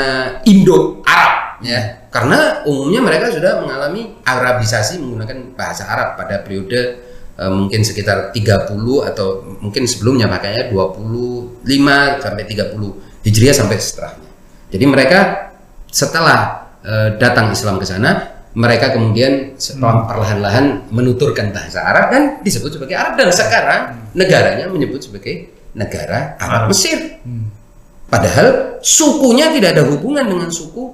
Indo 0.44 1.00
Arab 1.06 1.62
ya. 1.62 2.10
Karena 2.12 2.66
umumnya 2.68 3.00
mereka 3.00 3.32
sudah 3.32 3.62
mengalami 3.62 4.20
Arabisasi 4.26 5.00
menggunakan 5.00 5.56
bahasa 5.56 5.88
Arab 5.88 6.18
pada 6.18 6.42
periode 6.42 6.80
eh, 7.38 7.52
mungkin 7.52 7.86
sekitar 7.86 8.34
30 8.34 8.68
atau 9.08 9.56
mungkin 9.62 9.86
sebelumnya 9.86 10.26
makanya 10.28 10.68
25 10.68 11.62
sampai 12.20 12.44
30 12.44 13.22
Hijriah 13.22 13.54
sampai 13.54 13.78
setelahnya. 13.78 14.30
Jadi 14.74 14.84
mereka 14.84 15.20
setelah 15.88 16.68
eh, 16.82 17.14
datang 17.22 17.54
Islam 17.54 17.78
ke 17.78 17.86
sana 17.86 18.31
mereka 18.52 18.92
kemudian 18.92 19.56
setelah 19.56 20.04
perlahan-lahan 20.04 20.92
menuturkan 20.92 21.56
bahasa 21.56 21.80
Arab 21.80 22.12
dan 22.12 22.22
disebut 22.44 22.76
sebagai 22.76 22.96
Arab 23.00 23.16
dan 23.16 23.32
sekarang 23.32 23.80
negaranya 24.12 24.68
menyebut 24.68 25.00
sebagai 25.00 25.48
negara 25.72 26.36
Arab 26.36 26.68
Mesir. 26.68 27.16
Padahal 28.12 28.76
sukunya 28.84 29.48
tidak 29.56 29.72
ada 29.72 29.88
hubungan 29.88 30.28
dengan 30.28 30.52
suku 30.52 30.92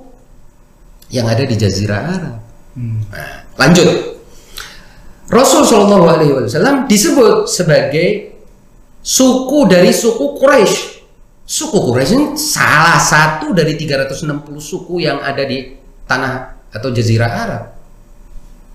yang 1.11 1.27
ada 1.27 1.43
di 1.43 1.59
Jazirah 1.59 2.01
Arab. 2.07 2.37
Hmm. 2.79 3.03
Nah, 3.11 3.43
lanjut. 3.59 3.91
Rasul 5.29 5.67
Shallallahu 5.67 6.07
Alaihi 6.09 6.33
Wasallam 6.33 6.89
disebut 6.89 7.51
sebagai 7.51 8.39
suku 9.03 9.69
dari 9.69 9.91
suku 9.93 10.39
Quraisy. 10.39 11.05
Suku 11.43 11.75
Quraisy 11.75 12.39
salah 12.39 12.97
satu 13.03 13.51
dari 13.53 13.77
360 13.77 14.25
suku 14.63 15.05
yang 15.05 15.21
ada 15.21 15.43
di 15.45 15.75
tanah 16.09 16.58
atau 16.73 16.89
Jazirah 16.93 17.31
Arab. 17.31 17.63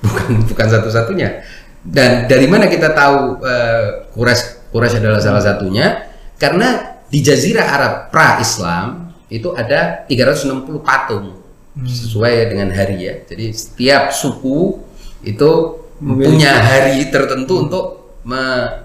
Bukan 0.04 0.28
bukan 0.52 0.68
satu-satunya. 0.68 1.44
Dan 1.84 2.32
dari 2.32 2.48
mana 2.48 2.72
kita 2.72 2.96
tahu 2.96 3.44
eh, 3.44 4.08
Quraisy 4.16 4.72
Quraisy 4.72 5.00
adalah 5.04 5.20
salah 5.20 5.44
satunya? 5.44 6.08
Karena 6.40 7.00
di 7.08 7.20
Jazirah 7.20 7.68
Arab 7.68 7.94
pra-Islam 8.10 9.14
itu 9.30 9.52
ada 9.54 10.08
360 10.08 10.82
patung 10.82 11.40
sesuai 11.74 12.54
dengan 12.54 12.70
hari 12.74 12.98
ya. 13.02 13.14
Jadi 13.26 13.50
setiap 13.54 14.14
suku 14.14 14.78
itu 15.26 15.52
punya 15.98 16.54
hari 16.54 17.08
tertentu 17.10 17.64
untuk 17.66 17.86
me- 18.28 18.84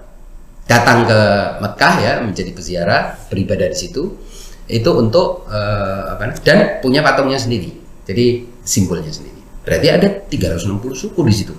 datang 0.69 1.09
ke 1.09 1.21
Mekah 1.65 1.95
ya 1.97 2.13
menjadi 2.21 2.53
peziarah 2.53 3.17
beribadah 3.33 3.73
di 3.73 3.77
situ 3.77 4.13
itu 4.69 4.89
untuk 4.93 5.49
eh, 5.49 6.13
apa 6.13 6.29
dan 6.45 6.77
punya 6.81 7.01
patungnya 7.01 7.41
sendiri. 7.41 7.73
Jadi 8.05 8.48
simbolnya 8.63 9.11
sendiri. 9.11 9.39
Berarti 9.63 9.87
ada 9.91 10.07
360 10.27 10.95
suku 10.95 11.19
di 11.27 11.33
situ. 11.33 11.53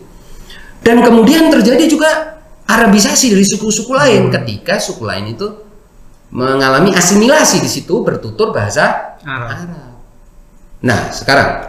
Dan 0.80 1.04
kemudian 1.04 1.52
terjadi 1.52 1.84
juga 1.86 2.40
Arabisasi 2.70 3.34
dari 3.34 3.42
suku-suku 3.42 3.90
lain 3.90 4.30
ketika 4.30 4.78
suku 4.78 5.02
lain 5.02 5.34
itu 5.34 5.42
mengalami 6.30 6.94
asimilasi 6.94 7.58
di 7.58 7.66
situ 7.66 8.06
bertutur 8.06 8.54
bahasa 8.54 9.18
Arab. 9.26 9.50
Arab. 9.50 9.92
Nah, 10.86 11.10
sekarang 11.10 11.66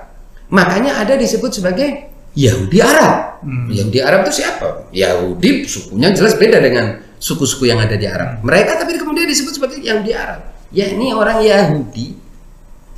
makanya 0.53 1.01
ada 1.01 1.17
disebut 1.17 1.57
sebagai 1.57 2.13
Yahudi 2.37 2.85
Arab. 2.85 3.41
Yahudi 3.73 3.97
Arab 3.97 4.29
itu 4.29 4.45
siapa? 4.45 4.93
Yahudi 4.93 5.65
sukunya 5.65 6.13
jelas 6.13 6.37
beda 6.37 6.61
dengan 6.61 7.01
suku-suku 7.17 7.65
yang 7.65 7.81
ada 7.81 7.97
di 7.97 8.05
Arab. 8.05 8.45
Mereka 8.45 8.85
tapi 8.85 8.93
kemudian 9.01 9.25
disebut 9.25 9.57
sebagai 9.57 9.81
Yahudi 9.81 10.13
Arab. 10.13 10.53
Ya 10.69 10.85
ini 10.85 11.17
orang 11.17 11.41
Yahudi 11.41 12.13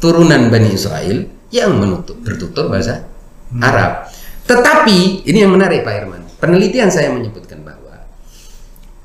turunan 0.03 0.51
Bani 0.51 0.75
Israel 0.75 1.23
yang 1.53 1.77
menutup 1.77 2.17
bertutur 2.17 2.65
bahasa 2.65 3.05
Arab. 3.53 4.09
Tetapi 4.43 5.21
ini 5.23 5.37
yang 5.37 5.53
menarik 5.53 5.85
Pak 5.85 5.93
Irman. 5.93 6.25
Penelitian 6.41 6.89
saya 6.89 7.13
menyebutkan 7.13 7.61
bahwa 7.61 8.03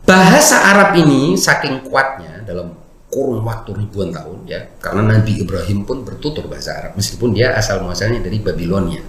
bahasa 0.02 0.64
Arab 0.64 0.96
ini 0.96 1.36
saking 1.36 1.84
kuatnya 1.84 2.42
dalam 2.42 2.72
kurun 3.08 3.40
waktu 3.40 3.72
ribuan 3.72 4.12
tahun 4.12 4.44
ya 4.44 4.68
karena 4.80 5.16
Nabi 5.16 5.40
Ibrahim 5.40 5.84
pun 5.84 6.04
bertutur 6.04 6.44
bahasa 6.44 6.76
Arab 6.76 6.92
meskipun 6.92 7.32
dia 7.32 7.52
asal 7.52 7.84
muasalnya 7.84 8.20
dari 8.20 8.40
Babilonia. 8.40 9.00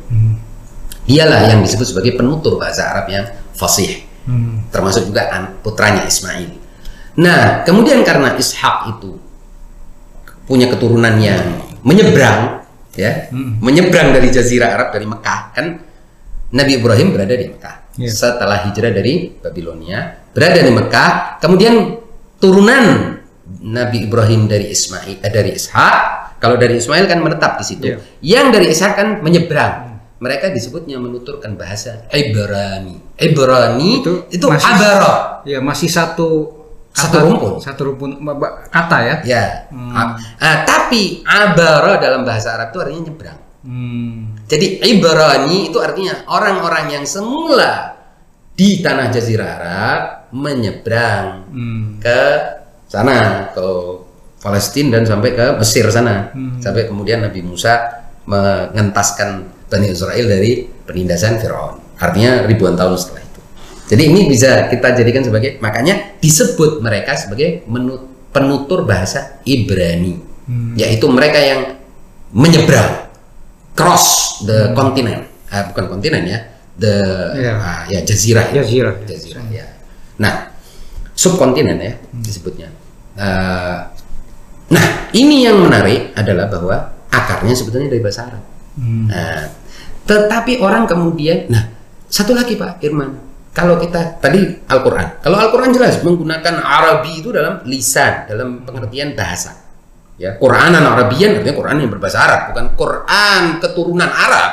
Dialah 1.03 1.49
yang 1.49 1.65
disebut 1.65 1.87
sebagai 1.89 2.13
penutur 2.13 2.59
bahasa 2.59 2.85
Arab 2.85 3.07
yang 3.09 3.25
fasih 3.55 4.05
Hmm. 4.19 4.61
termasuk 4.69 5.09
juga 5.09 5.25
an- 5.33 5.57
putranya 5.65 6.05
Ismail. 6.05 6.53
Nah, 7.17 7.65
kemudian 7.65 8.05
karena 8.05 8.37
Ishak 8.37 8.93
itu 8.93 9.17
punya 10.45 10.69
keturunan 10.69 11.17
yang 11.17 11.41
menyeberang, 11.81 12.58
ya, 12.99 13.11
menyeberang 13.63 14.11
dari 14.11 14.27
Jazirah 14.27 14.75
Arab 14.75 14.89
dari 14.91 15.07
Mekah, 15.07 15.39
kan 15.55 15.65
Nabi 16.51 16.71
Ibrahim 16.81 17.15
berada 17.15 17.33
di 17.33 17.47
Mekah. 17.47 17.75
Iya. 17.95 18.11
Setelah 18.11 18.67
hijrah 18.67 18.91
dari 18.91 19.31
Babilonia, 19.31 20.27
berada 20.35 20.59
di 20.59 20.71
Mekah, 20.71 21.39
kemudian 21.39 21.99
turunan 22.39 23.15
Nabi 23.63 24.07
Ibrahim 24.07 24.45
dari 24.45 24.69
Ismail, 24.71 25.19
eh, 25.23 25.31
dari 25.31 25.55
Ishak. 25.55 25.95
Kalau 26.39 26.55
dari 26.55 26.79
Ismail 26.79 27.05
kan 27.07 27.19
menetap 27.19 27.59
di 27.59 27.65
situ. 27.67 27.85
Iya. 27.91 27.97
Yang 28.23 28.45
dari 28.55 28.65
Ishak 28.71 28.93
kan 28.95 29.07
menyeberang. 29.19 29.87
Mereka 30.19 30.51
disebutnya 30.51 30.99
menuturkan 30.99 31.55
bahasa 31.55 32.03
Ibrani. 32.11 33.15
Ibrani 33.15 34.03
itu, 34.03 34.27
Itu 34.27 34.35
itu 34.35 34.45
masih- 34.51 34.67
Abara. 34.67 35.15
Ya 35.47 35.59
masih 35.63 35.87
satu 35.87 36.58
Satu 36.89 37.17
rumpun. 37.21 37.51
Satu 37.61 37.81
rumpun 37.93 38.17
kata 38.69 38.97
ya. 39.05 39.15
Ya. 39.23 39.45
Ah, 39.93 40.17
ah, 40.41 40.57
tapi 40.67 41.21
Abara 41.23 42.01
dalam 42.01 42.25
bahasa 42.25 42.57
Arab 42.57 42.73
itu 42.73 42.79
artinya 42.81 43.01
nyebrang. 43.07 43.39
Hmm. 43.59 44.39
Jadi 44.47 44.81
Ibrani 44.87 45.67
itu 45.69 45.77
artinya 45.83 46.25
orang-orang 46.31 46.95
yang 46.95 47.05
semula 47.05 47.93
di 48.55 48.79
tanah 48.79 49.11
Jazirah 49.11 49.49
Arab 49.59 49.99
menyeberang 50.35 51.27
Hmm. 51.51 51.83
ke 51.99 52.21
sana 52.87 53.51
ke 53.53 53.67
Palestina 54.39 54.97
dan 54.97 55.03
sampai 55.05 55.35
ke 55.35 55.45
Mesir 55.59 55.85
sana 55.91 56.31
Hmm. 56.31 56.57
sampai 56.57 56.87
kemudian 56.87 57.19
Nabi 57.21 57.43
Musa 57.43 57.77
mengentaskan 58.25 59.43
Bani 59.69 59.87
Israel 59.91 60.25
dari 60.25 60.65
penindasan 60.65 61.37
Firaun 61.37 61.77
artinya 61.99 62.47
ribuan 62.47 62.73
tahun 62.73 62.95
setelah 62.95 63.21
jadi 63.89 64.03
ini 64.05 64.29
bisa 64.29 64.69
kita 64.69 64.93
jadikan 64.93 65.25
sebagai 65.25 65.57
makanya 65.59 66.15
disebut 66.21 66.79
mereka 66.79 67.17
sebagai 67.17 67.65
penutur 68.29 68.85
bahasa 68.85 69.41
Ibrani 69.43 70.29
Hmm. 70.49 70.73
yaitu 70.73 71.05
mereka 71.05 71.37
yang 71.37 71.77
menyeberang 72.33 73.05
cross 73.77 74.37
the 74.41 74.73
continent 74.73 75.29
Ah, 75.49 75.65
bukan 75.69 75.85
kontinen 75.93 76.25
ya 76.25 76.41
the 76.73 76.93
Iya. 77.37 77.53
ah, 77.53 77.81
ya 77.85 78.01
jazirah 78.01 78.49
ya. 78.49 78.61
Jazirah. 78.61 78.97
Jazirah, 79.05 79.45
ya. 79.49 79.65
Nah, 80.17 80.53
subkontinen 81.13 81.77
ya 81.77 81.93
disebutnya. 82.13 82.69
Eh, 83.13 83.77
nah, 84.69 84.85
ini 85.13 85.45
yang 85.45 85.57
menarik 85.61 86.13
adalah 86.13 86.49
bahwa 86.49 86.77
akarnya 87.09 87.53
sebetulnya 87.53 87.89
dari 87.89 88.01
bahasa 88.01 88.29
Arab. 88.29 88.43
Hmm. 88.77 89.05
Nah, 89.09 89.53
tetapi 90.05 90.61
orang 90.61 90.85
kemudian, 90.85 91.49
nah, 91.49 91.69
satu 92.05 92.37
lagi 92.37 92.57
Pak 92.57 92.81
Irman, 92.81 93.17
kalau 93.49 93.81
kita 93.81 94.21
tadi 94.21 94.61
Al-Quran, 94.69 95.19
kalau 95.25 95.37
Al-Quran 95.41 95.73
jelas 95.73 95.99
menggunakan 96.05 96.61
Arabi 96.61 97.19
itu 97.19 97.33
dalam 97.33 97.65
lisan, 97.65 98.29
dalam 98.29 98.61
pengertian 98.63 99.17
bahasa. 99.17 99.67
Ya, 100.19 100.35
Quranan 100.35 100.83
Arabian 100.83 101.39
artinya 101.39 101.55
Quran 101.55 101.77
yang 101.79 101.91
berbahasa 101.95 102.19
Arab, 102.19 102.41
bukan 102.51 102.65
Quran 102.75 103.43
keturunan 103.63 104.11
Arab. 104.11 104.51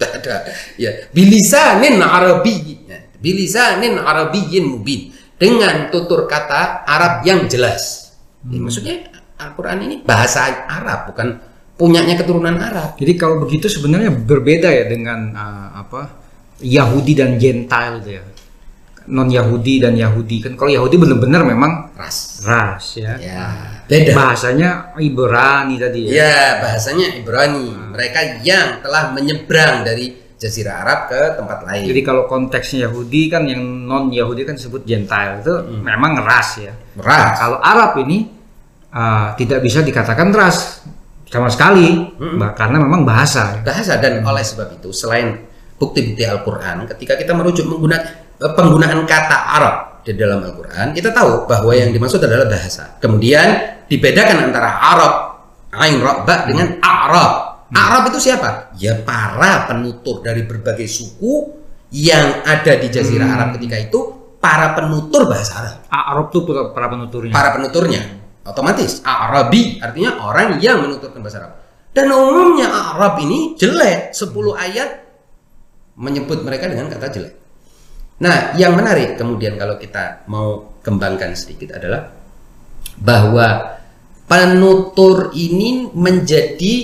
Tidak 0.00 0.10
ada. 0.16 0.52
Ya, 0.80 0.90
bilisanin 1.12 2.00
Arabi, 2.00 2.80
ya, 2.88 2.98
bilisanin 3.20 4.00
Arabiyyin 4.00 4.64
mubin 4.64 5.12
dengan 5.36 5.92
tutur 5.92 6.24
kata 6.24 6.88
Arab 6.88 7.20
yang 7.28 7.44
jelas. 7.44 8.16
Ya, 8.48 8.56
maksudnya 8.56 9.04
Al-Quran 9.36 9.84
ini 9.84 9.96
bahasa 10.00 10.48
Arab, 10.64 11.12
bukan 11.12 11.36
punyanya 11.76 12.16
keturunan 12.16 12.56
Arab. 12.60 12.96
Jadi 12.96 13.12
kalau 13.20 13.44
begitu 13.44 13.68
sebenarnya 13.68 14.12
berbeda 14.12 14.68
ya 14.68 14.84
dengan 14.88 15.32
uh, 15.32 15.68
apa 15.80 16.19
Yahudi 16.60 17.12
dan 17.16 17.40
Gentile 17.40 17.96
itu 18.04 18.10
ya. 18.20 18.22
Non 19.10 19.26
Yahudi 19.26 19.82
dan 19.82 19.98
Yahudi 19.98 20.38
kan 20.44 20.54
kalau 20.54 20.70
Yahudi 20.70 20.94
benar-benar 21.00 21.42
memang 21.42 21.90
Ras. 21.98 22.46
ras 22.46 22.94
ya. 22.94 23.18
Ya, 23.18 23.46
beda. 23.90 24.12
Bahasanya 24.14 24.94
Ibrani 25.02 25.76
tadi 25.80 26.06
ya. 26.06 26.10
Ya, 26.22 26.40
bahasanya 26.62 27.18
Ibrani. 27.18 27.74
Mereka 27.90 28.44
yang 28.46 28.78
telah 28.84 29.10
menyeberang 29.10 29.82
dari 29.82 30.14
Jazirah 30.40 30.80
Arab 30.86 31.00
ke 31.12 31.20
tempat 31.36 31.68
lain. 31.68 31.84
Jadi 31.84 32.00
kalau 32.00 32.24
konteksnya 32.24 32.88
Yahudi 32.88 33.28
kan 33.28 33.44
yang 33.44 33.60
non 33.60 34.08
Yahudi 34.08 34.48
kan 34.48 34.56
disebut 34.56 34.88
Gentile 34.88 35.44
itu 35.44 35.54
memang 35.84 36.16
ras 36.24 36.56
ya. 36.56 36.72
Ras. 36.96 37.36
Kalau 37.36 37.58
Arab 37.60 38.00
ini 38.00 38.24
uh, 38.94 39.36
tidak 39.36 39.60
bisa 39.60 39.84
dikatakan 39.84 40.32
ras 40.32 40.80
sama 41.28 41.52
sekali, 41.52 42.14
bah- 42.40 42.56
karena 42.56 42.80
memang 42.80 43.04
bahasa. 43.04 43.60
bahasa 43.60 44.00
dan 44.00 44.24
oleh 44.24 44.40
sebab 44.40 44.80
itu 44.80 44.90
selain 44.96 45.49
bukti-bukti 45.80 46.22
Al-Qur'an 46.28 46.84
ketika 46.84 47.16
kita 47.16 47.32
merujuk 47.32 47.64
menggunakan 47.64 48.36
eh, 48.36 48.52
penggunaan 48.52 49.00
kata 49.08 49.36
Arab 49.56 49.76
di 50.04 50.12
dalam 50.12 50.44
Al-Qur'an 50.44 50.92
kita 50.92 51.10
tahu 51.16 51.48
bahwa 51.48 51.72
yang 51.72 51.88
dimaksud 51.90 52.20
adalah 52.20 52.44
bahasa. 52.44 53.00
Kemudian 53.00 53.80
dibedakan 53.88 54.52
antara 54.52 54.70
Arab 54.76 55.12
ain 55.72 55.96
ra 56.04 56.22
ba 56.28 56.44
dengan 56.44 56.76
Arab. 56.84 57.64
Arab 57.72 58.12
itu 58.12 58.18
siapa? 58.20 58.76
Ya 58.76 59.00
para 59.00 59.64
penutur 59.64 60.20
dari 60.20 60.44
berbagai 60.44 60.90
suku 60.90 61.56
yang 61.96 62.44
ada 62.44 62.76
di 62.76 62.92
jazirah 62.92 63.40
Arab 63.40 63.48
ketika 63.56 63.80
itu 63.80 63.98
para 64.36 64.76
penutur 64.76 65.24
bahasa 65.24 65.64
Arab. 65.64 65.76
Arab 65.88 66.26
para 66.28 66.62
para 66.76 66.86
penuturnya. 66.92 67.32
para 67.32 67.50
penuturnya 67.56 68.20
otomatis 68.50 69.04
Arabi 69.04 69.78
artinya 69.78 70.18
orang 70.24 70.56
yang 70.58 70.80
menuturkan 70.80 71.20
bahasa 71.20 71.44
Arab 71.44 71.52
dan 71.94 72.06
umumnya 72.10 72.70
Arab 72.70 73.22
ini 73.22 73.54
jelek 73.58 74.14
10 74.14 74.30
ayat 74.56 74.88
menyebut 76.00 76.40
mereka 76.40 76.64
dengan 76.66 76.88
kata 76.88 77.12
jelek. 77.12 77.34
Nah 78.20 78.56
yang 78.56 78.72
menarik 78.72 79.20
kemudian 79.20 79.56
kalau 79.56 79.76
kita 79.76 80.24
mau 80.26 80.72
kembangkan 80.80 81.36
sedikit 81.36 81.76
adalah 81.76 82.08
bahwa 82.96 83.76
penutur 84.24 85.32
ini 85.32 85.88
menjadi 85.92 86.74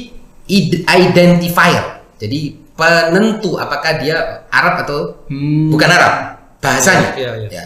id- 0.46 0.85
identifier. 0.85 2.05
Jadi 2.16 2.40
penentu 2.76 3.57
apakah 3.57 3.96
dia 3.96 4.44
Arab 4.48 4.85
atau 4.85 4.98
Hmm. 5.29 5.72
bukan 5.72 5.88
Arab 5.88 6.12
bahasanya. 6.61 7.16
Iya, 7.16 7.31
iya. 7.40 7.48
ya. 7.48 7.64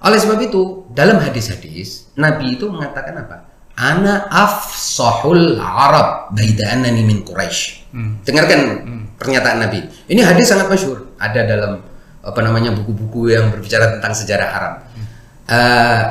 Oleh 0.00 0.16
sebab 0.16 0.40
itu 0.40 0.88
dalam 0.90 1.20
hadis-hadis 1.20 2.08
Nabi 2.16 2.56
itu 2.56 2.66
mengatakan 2.66 3.14
apa? 3.20 3.36
Ana 3.76 4.28
afsahul 4.28 5.56
Arab 5.56 6.32
baida 6.32 6.72
annani 6.72 7.00
min 7.00 7.22
Quraisy 7.22 7.90
Hmm. 7.90 8.22
dengarkan 8.22 8.60
pernyataan 9.20 9.68
Nabi 9.68 9.84
ini 10.08 10.24
hadis 10.24 10.48
sangat 10.48 10.72
masyhur 10.72 11.12
ada 11.20 11.44
dalam 11.44 11.84
apa 12.20 12.40
namanya 12.40 12.72
buku-buku 12.72 13.32
yang 13.32 13.52
berbicara 13.52 14.00
tentang 14.00 14.12
sejarah 14.16 14.48
Arab 14.48 14.74
Eh, 15.50 16.02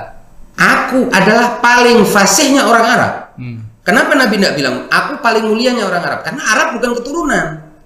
aku 0.60 1.08
adalah 1.16 1.64
paling 1.64 2.04
fasihnya 2.04 2.68
orang 2.68 2.86
Arab 2.86 3.14
Hmm. 3.40 3.64
Kenapa 3.88 4.20
Nabi 4.20 4.36
tidak 4.36 4.60
bilang 4.60 4.92
aku 4.92 5.24
paling 5.24 5.48
mulianya 5.48 5.88
orang 5.88 6.04
Arab? 6.04 6.28
Karena 6.28 6.44
Arab 6.44 6.68
bukan 6.76 6.92
keturunan. 7.00 7.46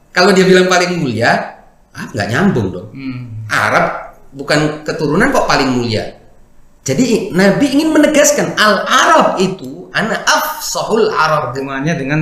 Kalau 0.09 0.33
dia 0.33 0.49
bilang 0.49 0.65
paling 0.65 0.97
mulia, 0.97 1.61
ah 1.93 2.09
nggak 2.09 2.27
nyambung 2.33 2.73
dong. 2.73 2.89
Hmm. 2.89 3.45
Arab 3.53 4.17
bukan 4.33 4.81
keturunan 4.81 5.29
kok 5.29 5.45
paling 5.45 5.69
mulia. 5.77 6.17
Jadi 6.81 7.29
Nabi 7.37 7.69
ingin 7.69 7.93
menegaskan 7.93 8.57
al 8.57 8.81
Arab 8.81 9.37
itu 9.37 9.93
anak 9.93 10.25
afsahul 10.25 11.13
Arab. 11.13 11.53
Hubungannya 11.53 11.93
dengan 11.93 12.19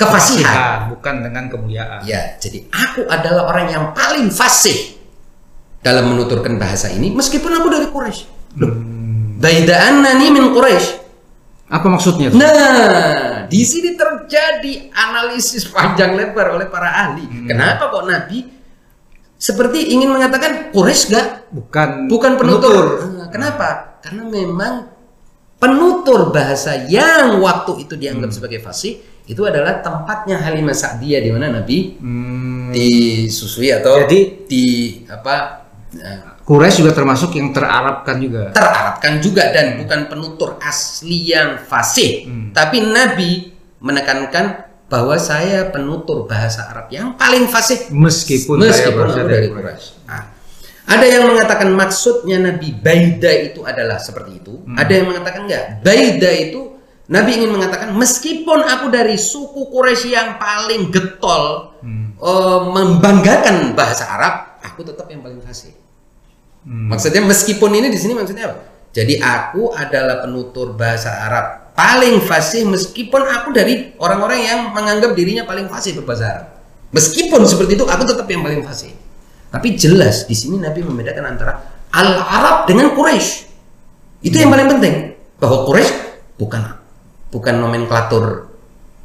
Kefasihan. 0.00 0.88
bukan 0.88 1.14
dengan 1.20 1.44
kemuliaan. 1.46 2.00
Ya, 2.02 2.40
jadi 2.40 2.64
aku 2.72 3.04
adalah 3.04 3.52
orang 3.52 3.66
yang 3.68 3.84
paling 3.92 4.32
fasih 4.32 4.96
dalam 5.80 6.08
menuturkan 6.08 6.56
bahasa 6.56 6.88
ini 6.88 7.12
meskipun 7.12 7.52
aku 7.52 7.68
dari 7.68 7.86
Quraisy. 7.88 8.22
Loh, 8.58 8.72
Hmm. 8.72 9.36
baida 9.36 9.76
annani 9.86 10.32
min 10.32 10.50
Quraisy. 10.50 10.98
Apa 11.70 11.86
maksudnya? 11.86 12.34
tuh? 12.34 12.40
Nah, 12.40 13.46
di 13.46 13.62
sini 13.62 13.94
terjadi 13.94 14.90
analisis 14.90 15.70
panjang 15.70 16.18
lebar 16.18 16.58
oleh 16.58 16.66
para 16.66 16.90
ahli. 16.90 17.46
Kenapa 17.46 17.94
kok 17.94 18.04
Nabi 18.04 18.42
seperti 19.36 19.94
ingin 19.94 20.10
mengatakan 20.10 20.74
Quraisy 20.74 21.14
gak 21.14 21.26
Bukan 21.54 22.10
bukan 22.10 22.32
penutur? 22.34 23.06
Nah, 23.14 23.28
kenapa? 23.30 24.00
Karena 24.02 24.26
memang 24.26 24.90
penutur 25.56 26.32
bahasa 26.32 26.74
yang 26.88 27.38
waktu 27.38 27.84
itu 27.86 27.94
dianggap 27.94 28.32
sebagai 28.32 28.58
fasih 28.58 28.98
itu 29.30 29.46
adalah 29.46 29.78
tempatnya 29.78 30.36
Halimah 30.36 30.74
Sa'diyah 30.74 31.22
di 31.22 31.30
mana 31.30 31.46
Nabi 31.52 31.94
Hmm. 31.96 32.74
disusui 32.74 33.70
atau 33.70 34.02
Jadi- 34.02 34.44
di 34.44 34.64
apa 35.06 35.62
eh, 35.92 36.18
Quraisy 36.42 36.82
juga 36.82 36.90
termasuk 36.92 37.30
yang 37.32 37.54
terarabkan 37.54 38.18
juga. 38.18 38.50
terarabkan 38.50 39.22
juga 39.22 39.54
dan 39.54 39.78
bukan 39.78 40.10
penutur 40.10 40.58
asli 40.58 41.30
yang 41.30 41.62
fasih. 41.62 42.26
Tapi 42.50 42.82
Nabi 42.82 43.54
menekankan 43.78 44.46
bahwa 44.86 45.14
saya 45.14 45.70
penutur 45.70 46.26
bahasa 46.26 46.66
Arab 46.66 46.90
yang 46.90 47.14
paling 47.14 47.46
fasih 47.46 47.86
Meskipun, 47.88 48.58
saya 48.58 48.90
meskipun 48.90 49.04
aku 49.04 49.30
dari 49.30 49.46
Quraisy. 49.46 49.86
Nah, 50.04 50.24
ada 50.84 51.06
yang 51.06 51.30
mengatakan 51.30 51.70
maksudnya 51.70 52.42
Nabi 52.42 52.74
Baida 52.74 53.30
itu 53.30 53.62
adalah 53.62 54.02
seperti 54.02 54.42
itu. 54.42 54.66
Ada 54.74 54.90
yang 54.90 55.06
mengatakan 55.06 55.46
enggak. 55.46 55.86
Baida 55.86 56.30
itu 56.34 56.69
Nabi 57.10 57.42
ingin 57.42 57.50
mengatakan 57.50 57.90
meskipun 57.98 58.62
aku 58.62 58.86
dari 58.86 59.18
suku 59.18 59.66
Quraisy 59.66 60.14
yang 60.14 60.38
paling 60.38 60.94
getol 60.94 61.74
eh, 61.82 62.60
membanggakan 62.70 63.74
bahasa 63.74 64.06
Arab, 64.06 64.62
aku 64.62 64.86
tetap 64.86 65.10
yang 65.10 65.18
paling 65.18 65.42
fasih. 65.42 65.74
Hmm. 66.62 66.86
Maksudnya 66.92 67.26
meskipun 67.26 67.70
ini 67.74 67.90
di 67.90 67.98
sini 67.98 68.14
maksudnya 68.14 68.54
apa? 68.54 68.62
Jadi 68.94 69.18
aku 69.18 69.74
adalah 69.74 70.22
penutur 70.22 70.74
bahasa 70.78 71.10
Arab 71.26 71.60
paling 71.80 72.20
fasih 72.20 72.68
meskipun 72.68 73.24
aku 73.24 73.56
dari 73.56 73.96
orang-orang 73.96 74.40
yang 74.44 74.60
menganggap 74.76 75.16
dirinya 75.16 75.48
paling 75.48 75.66
fasih 75.72 75.96
berbahasa 75.96 76.24
Arab. 76.28 76.46
Meskipun 76.92 77.46
seperti 77.48 77.80
itu 77.80 77.84
aku 77.88 78.04
tetap 78.04 78.26
yang 78.28 78.44
paling 78.44 78.60
fasih. 78.60 78.92
Tapi 79.50 79.74
jelas 79.74 80.28
di 80.28 80.36
sini 80.36 80.60
Nabi 80.60 80.84
membedakan 80.84 81.24
antara 81.26 81.58
Al-Arab 81.90 82.70
dengan 82.70 82.94
Quraisy. 82.94 83.50
Itu 84.22 84.36
yang 84.36 84.52
paling 84.52 84.68
penting 84.68 84.94
bahwa 85.40 85.66
Quraisy 85.66 85.90
bukan 86.36 86.79
bukan 87.30 87.54
nomenklatur 87.62 88.50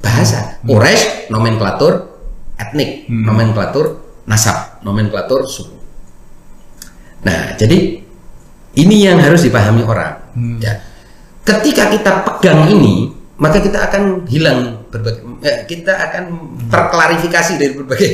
bahasa. 0.01 0.59
Quraisy 0.65 1.31
nomenklatur 1.31 1.93
etnik, 2.57 3.09
nomenklatur 3.09 4.01
nasab, 4.25 4.81
nomenklatur 4.81 5.45
suku. 5.45 5.77
Nah, 7.25 7.57
jadi 7.57 8.01
ini 8.75 8.95
yang 9.07 9.17
harus 9.17 9.45
dipahami 9.45 9.81
orang. 9.81 10.13
Hmm. 10.35 10.57
Ya. 10.61 10.77
Ketika 11.45 11.89
kita 11.93 12.11
pegang 12.25 12.69
ini, 12.69 13.13
maka 13.38 13.61
kita 13.61 13.89
akan 13.89 14.25
hilang 14.29 14.89
berbagai 14.89 15.21
eh, 15.45 15.65
kita 15.69 15.93
akan 15.93 16.23
terklarifikasi 16.69 17.53
dari 17.61 17.73
berbagai 17.77 18.11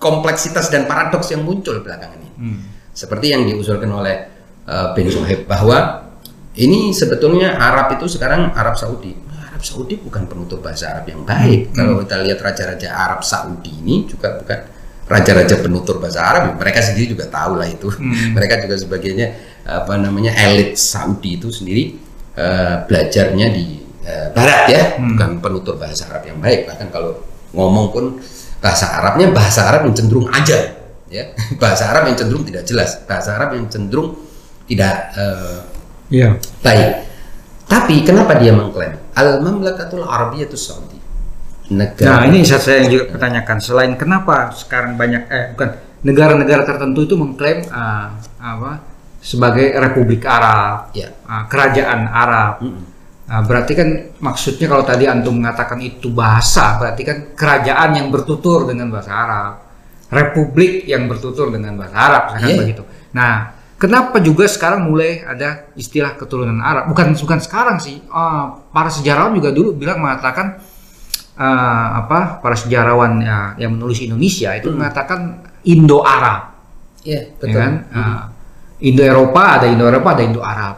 kompleksitas 0.00 0.72
dan 0.72 0.88
paradoks 0.88 1.30
yang 1.30 1.46
muncul 1.46 1.78
belakangan 1.82 2.18
ini. 2.18 2.30
Hmm. 2.38 2.60
Seperti 2.90 3.30
yang 3.30 3.46
diusulkan 3.46 3.90
oleh 3.92 4.26
uh, 4.66 4.96
Ben 4.96 5.06
Soheb 5.06 5.46
bahwa 5.46 6.09
ini 6.58 6.90
sebetulnya 6.90 7.54
Arab 7.54 7.94
itu 7.94 8.10
sekarang 8.10 8.50
Arab 8.58 8.74
Saudi. 8.74 9.14
Nah, 9.14 9.54
Arab 9.54 9.62
Saudi 9.62 9.94
bukan 9.94 10.26
penutur 10.26 10.58
bahasa 10.58 10.90
Arab 10.90 11.06
yang 11.06 11.22
baik. 11.22 11.70
Kalau 11.70 12.02
kita 12.02 12.16
lihat 12.26 12.38
raja-raja 12.42 12.88
Arab 12.90 13.22
Saudi 13.22 13.70
ini 13.70 14.02
juga 14.10 14.34
bukan 14.42 14.58
raja-raja 15.06 15.62
penutur 15.62 16.02
bahasa 16.02 16.26
Arab. 16.26 16.58
Mereka 16.58 16.82
sendiri 16.82 17.14
juga 17.14 17.30
tahu 17.30 17.54
lah 17.54 17.70
itu. 17.70 17.86
Mereka 18.36 18.66
juga 18.66 18.74
sebagainya 18.82 19.26
apa 19.62 19.94
namanya 19.94 20.34
elit 20.50 20.74
Saudi 20.74 21.38
itu 21.38 21.54
sendiri 21.54 21.94
uh, 22.34 22.82
belajarnya 22.90 23.46
di 23.54 23.78
uh, 24.02 24.34
Barat 24.34 24.62
ya, 24.66 24.82
bukan 24.98 25.38
penutur 25.38 25.78
bahasa 25.78 26.10
Arab 26.10 26.26
yang 26.26 26.42
baik. 26.42 26.66
Bahkan 26.66 26.88
kalau 26.90 27.22
ngomong 27.54 27.94
pun 27.94 28.04
bahasa 28.58 28.90
Arabnya 28.98 29.30
bahasa 29.30 29.70
Arab 29.70 29.86
yang 29.86 29.94
cenderung 29.94 30.26
aja, 30.34 30.74
ya 31.06 31.30
bahasa 31.62 31.94
Arab 31.94 32.10
yang 32.10 32.18
cenderung 32.18 32.42
tidak 32.42 32.66
jelas, 32.66 32.98
bahasa 33.06 33.38
Arab 33.38 33.54
yang 33.54 33.70
cenderung 33.70 34.18
tidak 34.66 35.14
uh, 35.14 35.69
Iya. 36.10 36.36
baik. 36.60 36.90
Tapi 37.70 38.02
kenapa 38.02 38.34
dia 38.34 38.50
mengklaim 38.50 38.98
Al 39.14 39.38
Mamlakatul 39.46 40.02
Arabiyatus 40.02 40.58
Saudi? 40.58 40.98
Nah, 41.70 41.86
Negara 41.94 42.26
ini 42.26 42.42
saya, 42.42 42.58
saya 42.58 42.76
yang 42.82 42.90
juga 42.90 43.04
pertanyakan. 43.14 43.56
Selain 43.62 43.94
kenapa 43.94 44.50
sekarang 44.50 44.98
banyak 44.98 45.22
eh 45.30 45.54
bukan 45.54 45.70
negara-negara 46.02 46.66
tertentu 46.66 47.06
itu 47.06 47.14
mengklaim 47.14 47.62
ah, 47.70 48.18
apa 48.42 48.82
sebagai 49.22 49.70
Republik 49.78 50.26
Arab, 50.26 50.90
ya. 50.98 51.14
ah, 51.30 51.46
kerajaan 51.46 52.10
Arab. 52.10 52.54
Mm-mm. 52.66 52.84
Ah, 53.30 53.46
berarti 53.46 53.78
kan 53.78 53.88
maksudnya 54.18 54.66
kalau 54.66 54.82
tadi 54.82 55.06
antum 55.06 55.38
mengatakan 55.38 55.78
itu 55.78 56.10
bahasa, 56.10 56.74
berarti 56.82 57.02
kan 57.06 57.18
kerajaan 57.38 57.94
yang 57.94 58.10
bertutur 58.10 58.66
dengan 58.66 58.90
bahasa 58.90 59.14
Arab, 59.14 59.52
republik 60.10 60.82
yang 60.90 61.06
bertutur 61.06 61.54
dengan 61.54 61.78
bahasa 61.78 61.94
Arab, 61.94 62.22
misalkan 62.34 62.50
Iya. 62.50 62.62
begitu. 62.66 62.82
Nah, 63.14 63.32
kenapa 63.80 64.20
juga 64.20 64.44
sekarang 64.44 64.92
mulai 64.92 65.24
ada 65.24 65.72
istilah 65.72 66.12
keturunan 66.20 66.60
Arab? 66.60 66.92
Bukan 66.92 67.16
bukan 67.16 67.40
sekarang 67.40 67.80
sih. 67.80 68.04
Ah, 68.12 68.60
para 68.70 68.92
sejarawan 68.92 69.32
juga 69.32 69.50
dulu 69.50 69.72
bilang 69.72 70.04
mengatakan 70.04 70.60
ah, 71.40 72.04
apa? 72.04 72.44
Para 72.44 72.54
sejarawan 72.54 73.24
ya, 73.24 73.56
yang 73.56 73.80
menulis 73.80 74.04
Indonesia 74.04 74.52
itu 74.52 74.68
mengatakan 74.68 75.48
Indo-Arab, 75.64 76.52
Ya, 77.04 77.24
ya 77.24 77.32
betul. 77.40 77.56
kan? 77.56 77.72
Ah, 77.92 78.22
Indo-Eropa 78.84 79.42
ada 79.60 79.66
Indo-Eropa 79.68 80.08
ada 80.12 80.22
Indo-Arab. 80.28 80.76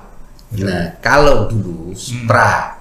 Nah, 0.63 0.85
kalau 1.03 1.51
dulu 1.51 1.91
pra 2.29 2.79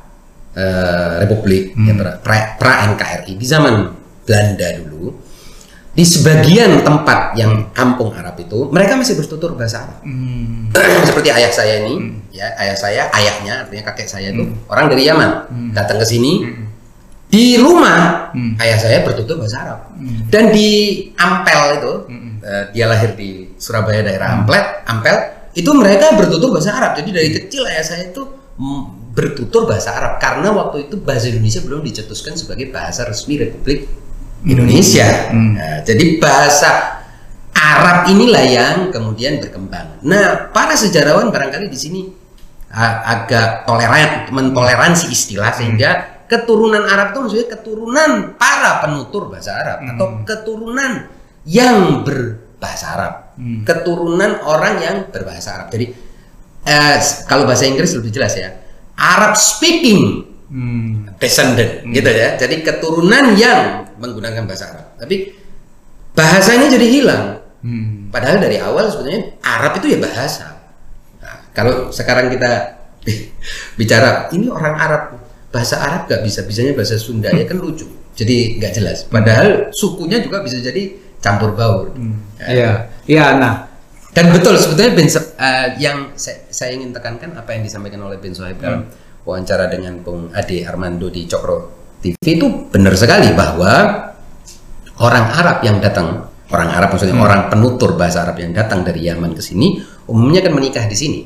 eh, 0.53 1.23
Republik, 1.25 1.73
ya, 1.73 1.93
pra, 1.97 2.12
pra, 2.19 2.38
pra 2.60 2.73
NKRI 2.93 3.34
di 3.39 3.45
zaman 3.47 3.88
Belanda 4.27 4.67
dulu, 4.84 5.15
di 5.91 6.08
sebagian 6.08 6.88
tempat 6.88 7.36
yang 7.36 7.67
kampung 7.75 8.15
Arab 8.15 8.39
itu 8.39 8.71
mereka 8.71 8.95
masih 8.95 9.19
bertutur 9.19 9.60
bahasa 9.60 9.84
Arab. 9.84 9.99
Hmm. 10.08 10.71
Seperti 11.08 11.30
ayah 11.36 11.51
saya 11.51 11.84
ini, 11.84 12.23
ya 12.32 12.47
ayah 12.63 12.77
saya, 12.80 13.01
ayahnya 13.12 13.67
artinya 13.67 13.84
kakek 13.91 14.08
saya 14.08 14.32
itu 14.32 14.47
orang 14.71 14.88
dari 14.88 15.04
Yaman, 15.04 15.51
datang 15.75 15.99
ke 15.99 16.08
sini. 16.08 16.47
Di 17.32 17.56
rumah 17.56 18.27
Hmm. 18.32 18.56
ayah 18.60 18.80
saya 18.80 19.04
bertutur 19.04 19.36
bahasa 19.39 19.63
Arab. 19.63 19.80
Dan 20.32 20.56
di 20.56 20.67
Ampel 21.19 21.84
itu, 21.84 21.93
eh, 22.43 22.63
dia 22.71 22.88
lahir 22.88 23.12
di 23.15 23.51
Surabaya 23.60 23.99
daerah 24.04 24.39
Ampel, 24.39 24.56
Ampel 24.88 25.15
itu 25.51 25.67
mereka 25.75 26.15
bertutur 26.15 26.56
bahasa 26.56 26.71
Arab. 26.75 26.95
Jadi 26.95 27.12
dari 27.12 27.30
kecil 27.36 27.67
ayah 27.67 27.84
saya 27.84 28.08
itu 28.08 28.23
bertutur 29.12 29.67
bahasa 29.67 29.91
Arab 29.91 30.23
karena 30.23 30.56
waktu 30.56 30.88
itu 30.88 30.95
bahasa 31.04 31.27
Indonesia 31.27 31.60
belum 31.60 31.84
dicetuskan 31.84 32.39
sebagai 32.39 32.71
bahasa 32.71 33.04
resmi 33.04 33.36
Republik 33.36 33.91
Indonesia. 34.45 35.30
Hmm. 35.30 35.54
Nah, 35.58 35.77
jadi 35.86 36.17
bahasa 36.17 37.01
Arab 37.54 38.10
inilah 38.10 38.45
yang 38.47 38.75
kemudian 38.89 39.38
berkembang. 39.38 40.01
Nah, 40.01 40.49
para 40.49 40.73
sejarawan 40.73 41.30
barangkali 41.30 41.69
di 41.69 41.77
sini 41.77 42.01
agak 42.71 43.67
toleran, 43.67 44.32
mentoleransi 44.32 45.12
istilah 45.12 45.51
sehingga 45.51 46.23
keturunan 46.25 46.88
Arab 46.88 47.12
itu 47.12 47.19
maksudnya 47.27 47.47
keturunan 47.60 48.12
para 48.39 48.80
penutur 48.80 49.27
bahasa 49.27 49.51
Arab 49.51 49.77
atau 49.84 50.08
keturunan 50.23 50.91
yang 51.43 52.08
berbahasa 52.08 52.86
Arab, 52.95 53.13
Hmm. 53.36 53.67
keturunan 53.67 54.39
orang 54.47 54.75
yang 54.80 54.95
berbahasa 55.12 55.60
Arab. 55.60 55.67
Jadi 55.73 55.91
eh, 56.62 56.97
kalau 57.27 57.43
bahasa 57.43 57.67
Inggris 57.67 57.91
lebih 57.97 58.13
jelas 58.15 58.38
ya, 58.39 58.54
Arab 58.95 59.36
speaking 59.36 60.31
Hmm. 60.52 61.08
descendant 61.16 61.88
gitu 61.96 62.12
ya. 62.12 62.36
Jadi 62.36 62.60
keturunan 62.60 63.40
yang 63.40 63.88
menggunakan 63.96 64.44
bahasa 64.44 64.76
Arab. 64.76 64.88
Tapi 65.00 65.32
bahasanya 66.12 66.68
jadi 66.68 66.88
hilang. 66.92 67.26
Hmm. 67.64 68.12
Padahal 68.12 68.44
dari 68.44 68.60
awal 68.60 68.92
sebetulnya 68.92 69.40
Arab 69.40 69.80
itu 69.80 69.96
ya 69.96 70.00
bahasa. 70.04 70.60
Nah, 71.24 71.48
kalau 71.56 71.88
sekarang 71.88 72.28
kita 72.28 72.84
bicara 73.80 74.28
ini 74.36 74.52
orang 74.52 74.76
Arab 74.76 75.02
bahasa 75.56 75.80
Arab 75.80 76.12
gak 76.12 76.20
bisa 76.28 76.44
bisanya 76.44 76.76
bahasa 76.76 77.00
Sunda 77.00 77.32
ya 77.32 77.48
kan 77.48 77.56
lucu. 77.56 77.88
Jadi 78.12 78.60
nggak 78.60 78.74
jelas. 78.76 79.08
Padahal 79.08 79.72
sukunya 79.72 80.20
juga 80.20 80.44
bisa 80.44 80.60
jadi 80.60 81.00
campur 81.24 81.56
baur. 81.56 81.96
Ya. 82.44 82.48
Iya, 82.52 82.72
iya. 83.08 83.26
Nah, 83.40 83.72
Dan 84.12 84.28
betul 84.36 84.60
sebetulnya 84.60 84.92
Ben 84.92 85.08
eh, 85.08 85.68
yang 85.80 86.12
saya, 86.20 86.44
saya 86.52 86.76
ingin 86.76 86.92
tekankan 86.92 87.32
apa 87.32 87.56
yang 87.56 87.64
disampaikan 87.64 88.04
oleh 88.04 88.20
Ben 88.20 88.36
Sohaib 88.36 88.60
dalam 88.60 88.92
wawancara 89.25 89.69
dengan 89.69 90.01
Bung 90.01 90.34
Ade 90.34 90.65
Armando 90.65 91.07
di 91.07 91.29
Cokro 91.29 91.81
TV 92.01 92.17
itu 92.41 92.47
benar 92.73 92.97
sekali 92.97 93.29
bahwa 93.38 93.73
orang 94.97 95.25
Arab 95.38 95.62
yang 95.62 95.77
datang, 95.77 96.25
orang 96.49 96.69
Arab 96.73 96.97
maksudnya 96.97 97.13
orang 97.13 97.53
penutur 97.53 97.93
bahasa 97.93 98.25
Arab 98.25 98.41
yang 98.41 98.51
datang 98.57 98.81
dari 98.81 99.05
Yaman 99.05 99.38
ke 99.38 99.41
sini 99.45 99.77
umumnya 100.10 100.41
kan 100.41 100.53
menikah 100.57 100.89
di 100.89 100.97
sini. 100.97 101.19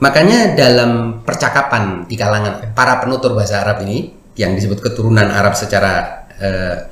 Makanya 0.00 0.58
dalam 0.58 1.22
percakapan 1.22 2.08
di 2.08 2.16
kalangan 2.18 2.74
para 2.74 2.98
penutur 2.98 3.36
bahasa 3.36 3.62
Arab 3.62 3.84
ini 3.86 4.10
yang 4.34 4.56
disebut 4.56 4.82
keturunan 4.82 5.28
Arab 5.30 5.54
secara 5.54 6.26
eh, 6.40 6.90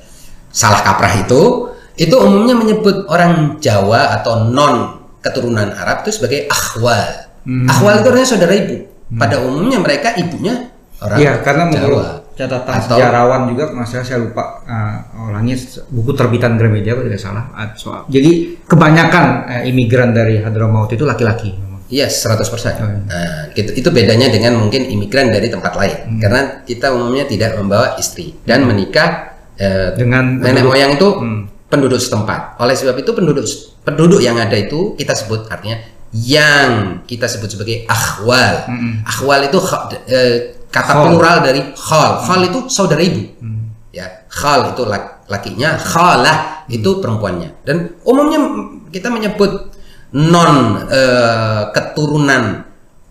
salah 0.53 0.81
kaprah 0.85 1.13
itu 1.19 1.73
itu 1.99 2.15
umumnya 2.15 2.55
menyebut 2.55 3.09
orang 3.09 3.57
Jawa 3.59 4.17
atau 4.21 4.47
non 4.47 5.03
keturunan 5.19 5.73
Arab 5.73 6.05
itu 6.05 6.21
sebagai 6.21 6.45
akhwal. 6.47 7.33
Hmm. 7.43 7.67
Akhwal 7.67 7.99
itu 7.99 8.07
artinya 8.13 8.29
saudara 8.29 8.53
ibu. 8.55 8.92
Pada 9.15 9.35
umumnya 9.39 9.77
mereka 9.77 10.15
ibunya 10.15 10.69
orang 10.99 11.17
Iya, 11.19 11.33
karena 11.41 11.63
menurut 11.67 12.03
catatan 12.33 12.73
Atau- 12.73 12.97
sejarawan 12.97 13.45
juga, 13.45 13.69
masalah 13.71 14.01
saya 14.01 14.19
lupa 14.19 14.63
uh, 14.65 15.29
orangnya 15.29 15.53
buku 15.87 16.11
terbitan 16.13 16.57
Gramedia 16.57 16.97
kalau 16.97 17.05
tidak 17.05 17.21
salah. 17.21 17.45
uh, 17.53 17.69
soal. 17.77 18.01
Jadi 18.09 18.57
kebanyakan 18.65 19.25
uh, 19.45 19.61
imigran 19.63 20.11
dari 20.11 20.41
Hadramaut 20.41 20.89
itu 20.89 21.05
laki-laki. 21.05 21.53
Yes, 21.93 22.25
100%. 22.25 22.33
Oh, 22.33 22.49
iya. 22.49 22.73
Nah, 23.05 23.41
gitu, 23.53 23.69
itu 23.77 23.89
bedanya 23.93 24.25
dengan 24.33 24.57
mungkin 24.57 24.89
imigran 24.89 25.29
dari 25.29 25.45
tempat 25.45 25.77
lain. 25.77 26.17
Karena 26.17 26.65
kita 26.65 26.89
umumnya 26.89 27.29
tidak 27.29 27.53
membawa 27.53 27.93
istri 27.95 28.33
dan 28.41 28.65
menikah 28.65 29.29
eh, 29.53 29.93
Dengan 29.93 30.41
nenek 30.41 30.65
moyang 30.65 30.97
itu 30.97 31.05
Hmm. 31.13 31.45
penduduk 31.69 32.01
setempat. 32.01 32.57
Oleh 32.57 32.73
sebab 32.73 32.97
itu 32.97 33.13
penduduk 33.13 33.45
penduduk 33.85 34.25
yang 34.25 34.41
ada 34.41 34.57
itu 34.57 34.97
kita 34.97 35.13
sebut 35.13 35.45
artinya 35.45 35.77
yang 36.13 37.01
kita 37.09 37.25
sebut 37.25 37.49
sebagai 37.49 37.89
akhwal. 37.89 38.69
Mm-mm. 38.69 39.01
Akhwal 39.03 39.49
itu 39.49 39.57
eh, 40.05 40.53
kata 40.69 40.93
Khal. 40.93 41.01
plural 41.09 41.37
dari 41.41 41.61
khal. 41.73 42.21
Khal 42.21 42.41
itu 42.47 42.69
saudara 42.69 43.01
ibu. 43.01 43.21
Hmm. 43.41 43.73
Ya, 43.89 44.25
khal 44.29 44.73
itu 44.73 44.85
lak- 44.85 45.25
lakinya, 45.29 45.77
khalah 45.77 46.65
itu 46.69 47.01
perempuannya. 47.01 47.65
Dan 47.65 47.97
umumnya 48.05 48.37
mm, 48.41 48.93
kita 48.93 49.09
menyebut 49.09 49.73
non 50.13 50.85
eh, 50.89 51.61
keturunan 51.73 52.61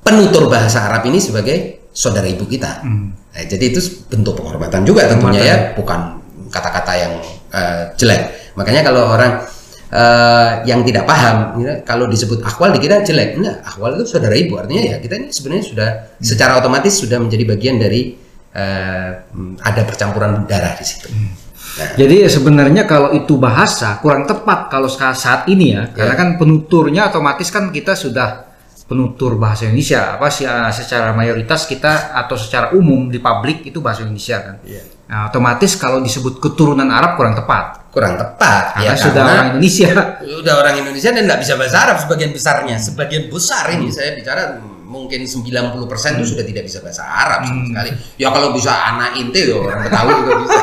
penutur 0.03 0.47
bahasa 0.51 0.87
Arab 0.87 1.03
ini 1.07 1.19
sebagai 1.19 1.87
saudara 1.91 2.27
ibu 2.31 2.47
kita. 2.47 2.87
Hmm. 2.87 3.15
Nah, 3.15 3.43
jadi 3.49 3.65
itu 3.75 3.81
bentuk 4.11 4.39
penghormatan 4.39 4.87
juga 4.87 5.11
tentunya 5.11 5.43
ya, 5.43 5.57
bukan 5.75 6.23
kata-kata 6.55 6.93
yang 6.95 7.13
eh, 7.51 7.83
jelek. 7.99 8.55
Makanya 8.55 8.87
kalau 8.87 9.11
orang 9.11 9.43
eh, 9.93 10.51
yang 10.65 10.81
tidak 10.89 11.05
paham, 11.05 11.61
ya, 11.61 11.85
kalau 11.85 12.09
disebut 12.09 12.41
akwal 12.41 12.73
dikira 12.73 13.05
jelek. 13.05 13.37
Enggak, 13.37 13.61
akwal 13.61 14.01
itu 14.01 14.09
saudara 14.09 14.33
ibu. 14.33 14.57
Artinya 14.57 14.83
ya 14.83 14.97
kita 14.99 15.21
ini 15.21 15.29
sebenarnya 15.29 15.65
sudah 15.69 15.89
secara 16.17 16.57
otomatis 16.57 16.97
sudah 16.97 17.21
menjadi 17.21 17.45
bagian 17.45 17.77
dari 17.77 18.17
eh, 18.57 19.11
ada 19.61 19.83
percampuran 19.85 20.49
darah 20.49 20.73
di 20.81 20.85
situ. 20.89 21.09
Nah, 21.73 21.97
Jadi 21.97 22.29
sebenarnya 22.29 22.85
kalau 22.85 23.17
itu 23.17 23.41
bahasa 23.41 23.97
kurang 24.05 24.29
tepat 24.29 24.69
kalau 24.69 24.93
sa- 24.93 25.17
saat 25.17 25.49
ini 25.49 25.73
ya, 25.73 25.89
karena 25.89 26.13
kan 26.17 26.29
penuturnya 26.37 27.09
otomatis 27.09 27.49
kan 27.49 27.73
kita 27.73 27.97
sudah 27.97 28.53
penutur 28.85 29.41
bahasa 29.41 29.65
Indonesia 29.65 30.21
apa 30.21 30.29
sih 30.29 30.45
uh, 30.45 30.69
secara 30.69 31.17
mayoritas 31.17 31.65
kita 31.65 32.13
atau 32.13 32.37
secara 32.37 32.77
umum 32.77 33.09
di 33.09 33.17
publik 33.17 33.65
itu 33.65 33.81
bahasa 33.81 34.05
Indonesia 34.05 34.37
kan. 34.45 34.57
Iya. 34.69 34.83
Nah, 35.09 35.33
otomatis 35.33 35.81
kalau 35.81 36.05
disebut 36.05 36.37
keturunan 36.45 36.89
Arab 36.93 37.17
kurang 37.17 37.33
tepat 37.33 37.82
kurang 37.93 38.17
tepat 38.17 38.73
karena 38.75 38.83
ya 38.83 38.93
sudah 38.97 39.13
karena 39.15 39.33
orang 39.35 39.47
Indonesia. 39.53 39.91
udah 40.41 40.55
orang 40.57 40.75
Indonesia 40.81 41.11
dan 41.11 41.23
nggak 41.23 41.41
bisa 41.41 41.53
bahasa 41.55 41.77
Arab 41.79 41.97
sebagian 41.99 42.31
besarnya 42.31 42.77
sebagian 42.77 43.25
besar 43.29 43.65
ini 43.71 43.87
saya 43.89 44.17
bicara 44.17 44.43
mungkin 44.83 45.25
90% 45.25 45.73
itu 46.15 46.27
sudah 46.27 46.45
tidak 46.45 46.65
bisa 46.65 46.81
bahasa 46.81 47.01
Arab 47.01 47.41
sama 47.43 47.65
sekali. 47.65 47.91
Ya 48.17 48.29
kalau 48.29 48.53
bisa 48.53 48.69
anak 48.71 49.17
inte 49.17 49.41
ya 49.43 49.57
orang 49.57 49.81
Betawi 49.87 50.11
juga 50.15 50.35
bisa. 50.39 50.59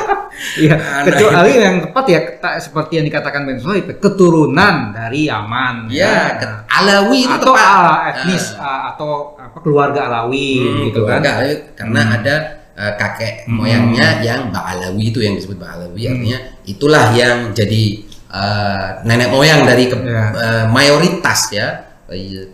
Iya, 0.55 0.75
kecuali 1.03 1.51
yang 1.51 1.75
tepat 1.81 2.05
ya 2.07 2.19
seperti 2.59 2.93
yang 2.95 3.05
dikatakan 3.05 3.41
Ben 3.43 3.57
Sohib, 3.57 3.89
keturunan 3.91 4.93
dari 4.93 5.25
Yaman. 5.25 5.89
Ya, 5.89 6.37
ke- 6.37 6.61
Alawi 6.69 7.25
itu 7.25 7.33
atau 7.35 7.51
tepat. 7.51 7.65
ah, 7.65 7.97
etnis 8.07 8.45
ah, 8.55 8.93
atau 8.93 9.11
apa 9.35 9.57
keluarga 9.59 10.05
Alawi 10.05 10.49
Hmm, 10.61 10.77
gitu 10.85 11.01
kan. 11.03 11.19
keluarga, 11.19 11.31
eh, 11.43 11.57
karena 11.73 12.01
ada 12.13 12.35
eh, 12.79 12.93
kakek 12.95 13.43
moyangnya 13.45 14.23
yang 14.23 14.47
Ba'alawi 14.47 15.03
itu 15.05 15.19
yang 15.19 15.35
disebut 15.35 15.59
Ba'alawi 15.59 16.01
artinya 16.07 16.39
itulah 16.63 17.11
yang 17.11 17.51
jadi 17.51 17.83
eh, 18.29 18.87
nenek 19.03 19.29
moyang 19.29 19.61
dari 19.63 19.85
ke- 19.85 19.99
Ya. 19.99 20.25
eh, 20.31 20.65
mayoritas 20.65 21.51
ya 21.51 21.67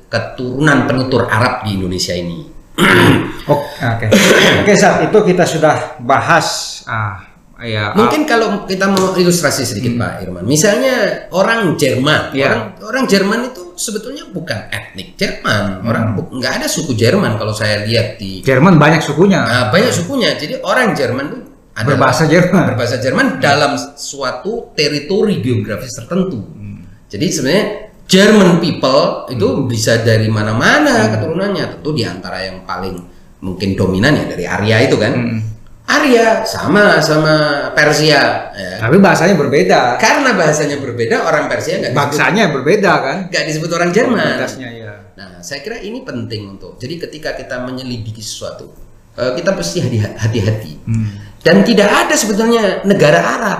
keturunan 0.05 0.83
penutur 0.83 1.25
Arab 1.25 1.63
di 1.63 1.75
Indonesia 1.75 2.11
ini. 2.11 2.43
Oh, 3.45 3.61
Oke, 3.61 4.09
oke 4.57 4.73
saat 4.73 5.05
itu 5.05 5.17
kita 5.23 5.45
sudah 5.45 6.01
bahas 6.01 6.81
ah, 6.83 7.21
ya 7.61 7.93
Mungkin 7.93 8.25
kalau 8.25 8.65
kita 8.65 8.89
mau 8.89 9.13
ilustrasi 9.13 9.61
sedikit 9.61 9.93
Pak 9.93 10.25
Irman, 10.25 10.41
misalnya 10.43 11.29
orang 11.29 11.77
Jerman, 11.77 12.33
Hmm. 12.33 12.35
Ya. 12.35 12.49
orang 12.49 12.61
orang 12.81 13.03
Jerman 13.05 13.39
itu 13.45 13.64
sebetulnya 13.75 14.27
bukan 14.31 14.71
etnik 14.71 15.15
Jerman, 15.15 15.83
Hmm. 15.83 15.89
orang 15.89 16.03
nggak 16.17 16.63
ada 16.63 16.67
suku 16.67 16.95
Jerman 16.95 17.39
kalau 17.39 17.51
saya 17.55 17.83
lihat 17.87 18.19
di 18.19 18.41
Jerman 18.41 18.75
banyak 18.75 19.03
sukunya. 19.03 19.43
Nah, 19.43 19.65
banyak 19.71 19.91
sukunya. 19.93 20.35
Jadi 20.35 20.59
orang 20.63 20.95
Jerman 20.95 21.25
itu 21.31 21.37
adalah 21.75 21.89
Berbahasa 21.95 22.23
Jerman. 22.27 22.63
Berbahasa 22.71 22.97
Jerman 23.03 23.27
dalam 23.43 23.75
suatu 23.99 24.71
teritori 24.75 25.43
geografis 25.43 25.95
tertentu. 25.95 26.39
Hmm. 26.39 26.87
Jadi 27.11 27.25
sebenarnya 27.31 27.65
German 28.05 28.61
people 28.61 29.29
itu 29.33 29.47
bisa 29.65 29.99
dari 30.03 30.29
mana-mana 30.29 31.09
keturunannya. 31.15 31.79
Tentu 31.79 31.89
di 31.91 32.03
antara 32.05 32.43
yang 32.43 32.63
paling 32.63 32.95
mungkin 33.43 33.75
dominan 33.75 34.13
ya 34.13 34.25
dari 34.29 34.45
Arya 34.47 34.77
itu 34.87 34.95
kan. 34.97 35.13
Hmm. 35.13 35.39
Arya 35.85 36.41
sama 36.41 36.97
sama 36.97 37.33
Persia. 37.77 38.49
Ya. 38.51 38.81
Tapi 38.81 38.97
bahasanya 38.97 39.37
berbeda. 39.37 40.01
Karena 40.01 40.33
bahasanya 40.33 40.81
berbeda, 40.81 41.21
orang 41.21 41.45
Persia 41.45 41.77
nggak 41.77 41.93
Bangsanya 41.93 42.49
berbeda 42.49 42.91
kan. 42.97 43.17
nggak 43.29 43.43
disebut 43.45 43.69
orang 43.69 43.89
Jerman. 43.93 44.41
Ya. 44.57 44.93
Nah, 45.15 45.39
saya 45.39 45.61
kira 45.61 45.77
ini 45.77 46.01
penting 46.01 46.57
untuk. 46.57 46.75
Jadi 46.75 46.97
ketika 46.99 47.37
kita 47.37 47.61
menyelidiki 47.61 48.19
sesuatu, 48.19 48.73
eh, 49.13 49.31
kita 49.33 49.53
pasti 49.53 49.79
hati- 49.79 50.01
hati-hati. 50.01 50.73
Hmm. 50.83 51.09
Dan 51.39 51.61
tidak 51.61 51.87
ada 51.87 52.15
sebetulnya 52.17 52.81
negara 52.83 53.21
Arab. 53.21 53.59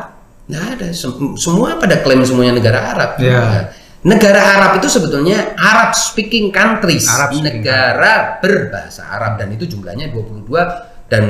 Nggak 0.50 0.66
ada. 0.76 0.88
Sem- 0.92 1.38
Semua 1.38 1.78
pada 1.78 2.02
klaim 2.02 2.26
semuanya 2.26 2.58
negara 2.58 2.80
Arab. 2.90 3.22
Ya. 3.22 3.70
Negara 4.02 4.38
Arab 4.38 4.72
itu 4.78 4.90
sebetulnya 4.90 5.54
Arab 5.56 5.94
speaking 5.94 6.50
countries. 6.50 7.06
Arab 7.06 7.34
speaking 7.34 7.46
negara 7.46 8.38
berbahasa 8.38 9.02
Arab 9.06 9.38
dan 9.38 9.50
itu 9.50 9.66
jumlahnya 9.66 10.10
22 10.10 10.62
dan 11.12 11.24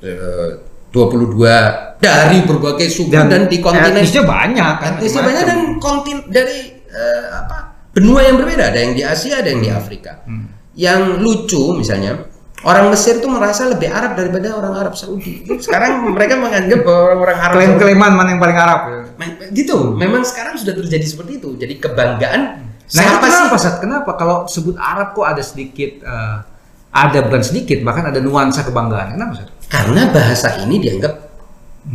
eh, 0.00 0.60
22 0.88 2.00
dari 2.00 2.38
berbagai 2.48 2.88
suku 2.88 3.12
dan, 3.12 3.46
di 3.46 3.60
kontinen 3.60 4.00
etnisnya 4.00 4.24
banyak 4.24 4.72
kan. 4.80 4.92
Etnisnya 4.96 5.22
banyak 5.22 5.44
dan 5.44 5.60
kontin 5.82 6.18
dari 6.32 6.72
eh, 6.88 7.24
apa 7.32 7.88
benua 7.92 8.24
yang 8.24 8.40
berbeda. 8.40 8.72
Ada 8.72 8.78
yang 8.80 8.92
di 8.96 9.02
Asia 9.04 9.40
ada 9.40 9.48
yang 9.48 9.62
di 9.62 9.70
Afrika. 9.70 10.24
Hmm. 10.24 10.56
yang 10.78 11.18
lucu 11.18 11.74
misalnya 11.74 12.22
orang 12.62 12.94
Mesir 12.94 13.18
itu 13.18 13.26
merasa 13.26 13.66
lebih 13.66 13.90
Arab 13.90 14.14
daripada 14.14 14.54
orang 14.54 14.78
Arab 14.78 14.94
Saudi. 14.94 15.42
Sekarang 15.58 16.06
mereka 16.16 16.38
menganggap 16.38 16.86
bahwa 16.86 17.02
orang-orang 17.10 17.38
Arab 17.42 17.54
Saudi 17.54 17.66
Klaim-klaiman 17.66 18.12
mana 18.14 18.28
yang 18.30 18.40
paling 18.42 18.58
Arab? 18.62 18.80
Ya. 18.86 19.26
Gitu. 19.50 19.76
Memang 19.98 20.22
sekarang 20.22 20.54
sudah 20.54 20.78
terjadi 20.78 21.02
seperti 21.02 21.42
itu. 21.42 21.58
Jadi 21.58 21.82
kebanggaan 21.82 22.68
Nah, 22.88 23.04
siapa 23.04 23.26
sih? 23.28 23.36
kenapa 23.36 23.56
Sat? 23.60 23.74
Kenapa? 23.84 24.10
Kalau 24.16 24.36
sebut 24.48 24.76
Arab 24.80 25.12
kok 25.12 25.26
ada 25.28 25.44
sedikit 25.44 26.00
eh, 26.00 26.36
ada 26.92 27.18
bukan 27.24 27.42
sedikit 27.44 27.84
bahkan 27.84 28.08
ada 28.08 28.18
nuansa 28.18 28.64
kebanggaan. 28.64 29.14
Kenapa 29.14 29.32
Sat? 29.44 29.48
karena 29.68 30.08
bahasa 30.08 30.64
ini 30.64 30.80
dianggap 30.80 31.12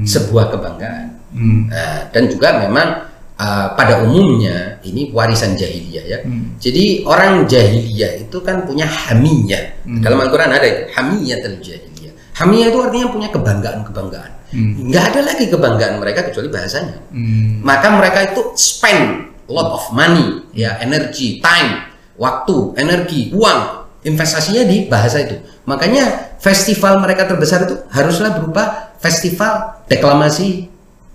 sebuah 0.06 0.54
kebanggaan 0.54 1.14
Hmm. 1.34 1.66
Nah, 1.66 2.14
dan 2.14 2.30
juga 2.30 2.62
memang 2.62 3.10
uh, 3.42 3.68
pada 3.74 4.06
umumnya 4.06 4.78
ini 4.86 5.10
warisan 5.10 5.58
jahiliyah 5.58 6.06
ya. 6.06 6.20
Hmm. 6.22 6.56
Jadi 6.62 7.02
orang 7.10 7.50
jahiliyah 7.50 8.30
itu 8.30 8.38
kan 8.46 8.64
punya 8.70 8.86
hamiyah. 8.86 9.84
Hmm. 9.84 10.02
Dalam 10.06 10.22
Al-Qur'an 10.22 10.54
ada 10.54 10.64
itu, 10.64 10.94
hamiyah 10.94 11.42
jahiliyah. 11.42 12.14
Hamiyah 12.38 12.70
itu 12.70 12.80
artinya 12.82 13.08
punya 13.10 13.30
kebanggaan-kebanggaan. 13.34 14.32
Hmm. 14.54 14.94
Nggak 14.94 15.04
ada 15.14 15.20
lagi 15.26 15.46
kebanggaan 15.50 15.94
mereka 15.98 16.30
kecuali 16.30 16.50
bahasanya. 16.54 16.98
Hmm. 17.10 17.66
Maka 17.66 17.88
mereka 17.98 18.20
itu 18.30 18.42
spend 18.54 19.34
lot 19.50 19.74
of 19.74 19.84
money, 19.90 20.46
ya, 20.54 20.78
energy, 20.80 21.42
time, 21.42 21.90
waktu, 22.16 22.78
energi, 22.78 23.34
uang, 23.34 23.83
investasinya 24.04 24.64
di 24.68 24.88
bahasa 24.88 25.24
itu. 25.24 25.40
Makanya 25.66 26.36
festival 26.40 27.00
mereka 27.00 27.24
terbesar 27.28 27.64
itu 27.68 27.76
haruslah 27.90 28.36
berupa 28.36 28.94
festival 29.00 29.84
deklamasi 29.88 30.68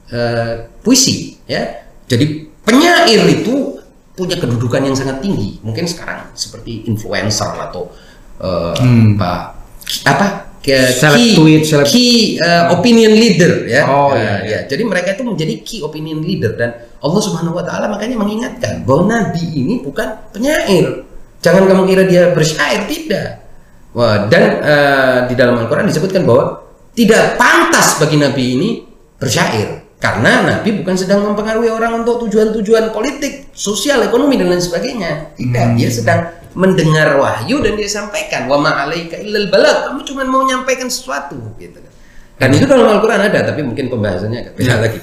eh, 0.08 0.54
puisi, 0.80 1.36
ya. 1.44 1.84
Jadi 2.08 2.48
penyair 2.64 3.22
itu 3.28 3.76
punya 4.16 4.40
kedudukan 4.40 4.82
yang 4.82 4.96
sangat 4.96 5.20
tinggi. 5.20 5.60
Mungkin 5.60 5.84
sekarang 5.84 6.32
seperti 6.32 6.88
influencer 6.88 7.52
atau 7.54 7.92
eh, 8.40 8.74
Hmm. 8.80 9.16
apa 9.16 9.56
apa 10.04 10.26
key, 10.60 11.32
tweet, 11.32 11.64
key 11.88 12.36
eh, 12.36 12.64
opinion 12.72 13.12
leader 13.16 13.64
ya. 13.64 13.88
Oh, 13.88 14.12
Eh, 14.12 14.20
iya, 14.20 14.34
iya. 14.44 14.58
ya. 14.64 14.68
Jadi 14.68 14.82
mereka 14.84 15.16
itu 15.16 15.24
menjadi 15.24 15.54
key 15.64 15.80
opinion 15.80 16.20
leader 16.20 16.52
dan 16.56 16.70
Allah 16.98 17.20
Subhanahu 17.22 17.56
wa 17.56 17.64
taala 17.64 17.88
makanya 17.88 18.18
mengingatkan 18.18 18.82
bahwa 18.84 19.08
nabi 19.08 19.44
ini 19.44 19.80
bukan 19.80 20.18
penyair. 20.34 21.07
Jangan 21.38 21.70
kamu 21.70 21.82
kira 21.86 22.02
dia 22.06 22.22
bersyair, 22.34 22.86
tidak. 22.90 23.46
Wah, 23.94 24.26
dan 24.28 24.44
eh, 24.62 25.18
di 25.30 25.34
dalam 25.38 25.58
Al-Qur'an 25.58 25.86
disebutkan 25.88 26.26
bahwa 26.26 26.60
tidak 26.92 27.38
pantas 27.38 27.96
bagi 28.02 28.18
nabi 28.18 28.44
ini 28.58 28.68
bersyair 29.16 29.88
karena 29.98 30.46
nabi 30.46 30.78
bukan 30.78 30.94
sedang 30.94 31.26
mempengaruhi 31.26 31.70
orang 31.70 32.02
untuk 32.02 32.26
tujuan-tujuan 32.26 32.94
politik, 32.94 33.50
sosial, 33.50 34.02
ekonomi 34.06 34.38
dan 34.38 34.54
lain 34.54 34.62
sebagainya. 34.62 35.34
Tidak, 35.34 35.66
dia 35.74 35.90
sedang 35.90 36.20
mendengar 36.54 37.18
wahyu 37.18 37.58
dan 37.62 37.74
dia 37.74 37.90
sampaikan 37.90 38.46
wa 38.46 38.62
ma 38.62 38.78
'alaika 38.78 39.18
illal 39.18 39.50
balagh. 39.50 39.90
Kamu 39.90 40.00
cuma 40.06 40.22
mau 40.26 40.46
menyampaikan 40.46 40.86
sesuatu 40.86 41.38
gitu 41.58 41.82
kan. 41.82 41.92
Dan 42.38 42.48
itu 42.54 42.70
dalam 42.70 42.86
Al-Qur'an 42.86 43.26
ada, 43.26 43.42
tapi 43.42 43.66
mungkin 43.66 43.90
pembahasannya 43.90 44.38
agak 44.46 44.54
beda 44.54 44.74
lagi. 44.78 45.00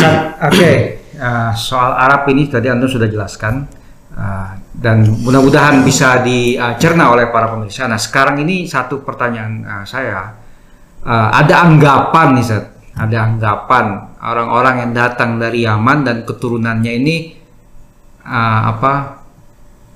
Sat, 0.00 0.16
Oke, 0.48 0.72
eh, 1.00 1.50
soal 1.56 1.92
Arab 1.92 2.24
ini 2.32 2.48
tadi 2.48 2.72
Anda 2.72 2.88
sudah 2.88 3.08
jelaskan 3.08 3.68
eh, 4.16 4.50
dan 4.72 5.04
mudah-mudahan 5.22 5.84
bisa 5.84 6.24
dicerna 6.24 7.12
oleh 7.12 7.28
para 7.28 7.52
pemirsa. 7.52 7.86
Nah, 7.86 8.00
sekarang 8.00 8.40
ini 8.42 8.66
satu 8.66 9.04
pertanyaan 9.04 9.54
eh, 9.62 9.84
saya, 9.84 10.46
Eh, 11.06 11.28
ada 11.30 11.62
anggapan 11.62 12.34
nih, 12.34 12.44
Sat, 12.50 12.64
ada 12.98 13.30
anggapan 13.30 14.10
orang-orang 14.18 14.74
yang 14.82 14.90
datang 14.90 15.38
dari 15.38 15.62
Yaman 15.62 16.02
dan 16.02 16.16
keturunannya 16.26 16.92
ini 16.98 17.16
eh, 18.26 18.60
apa 18.66 19.22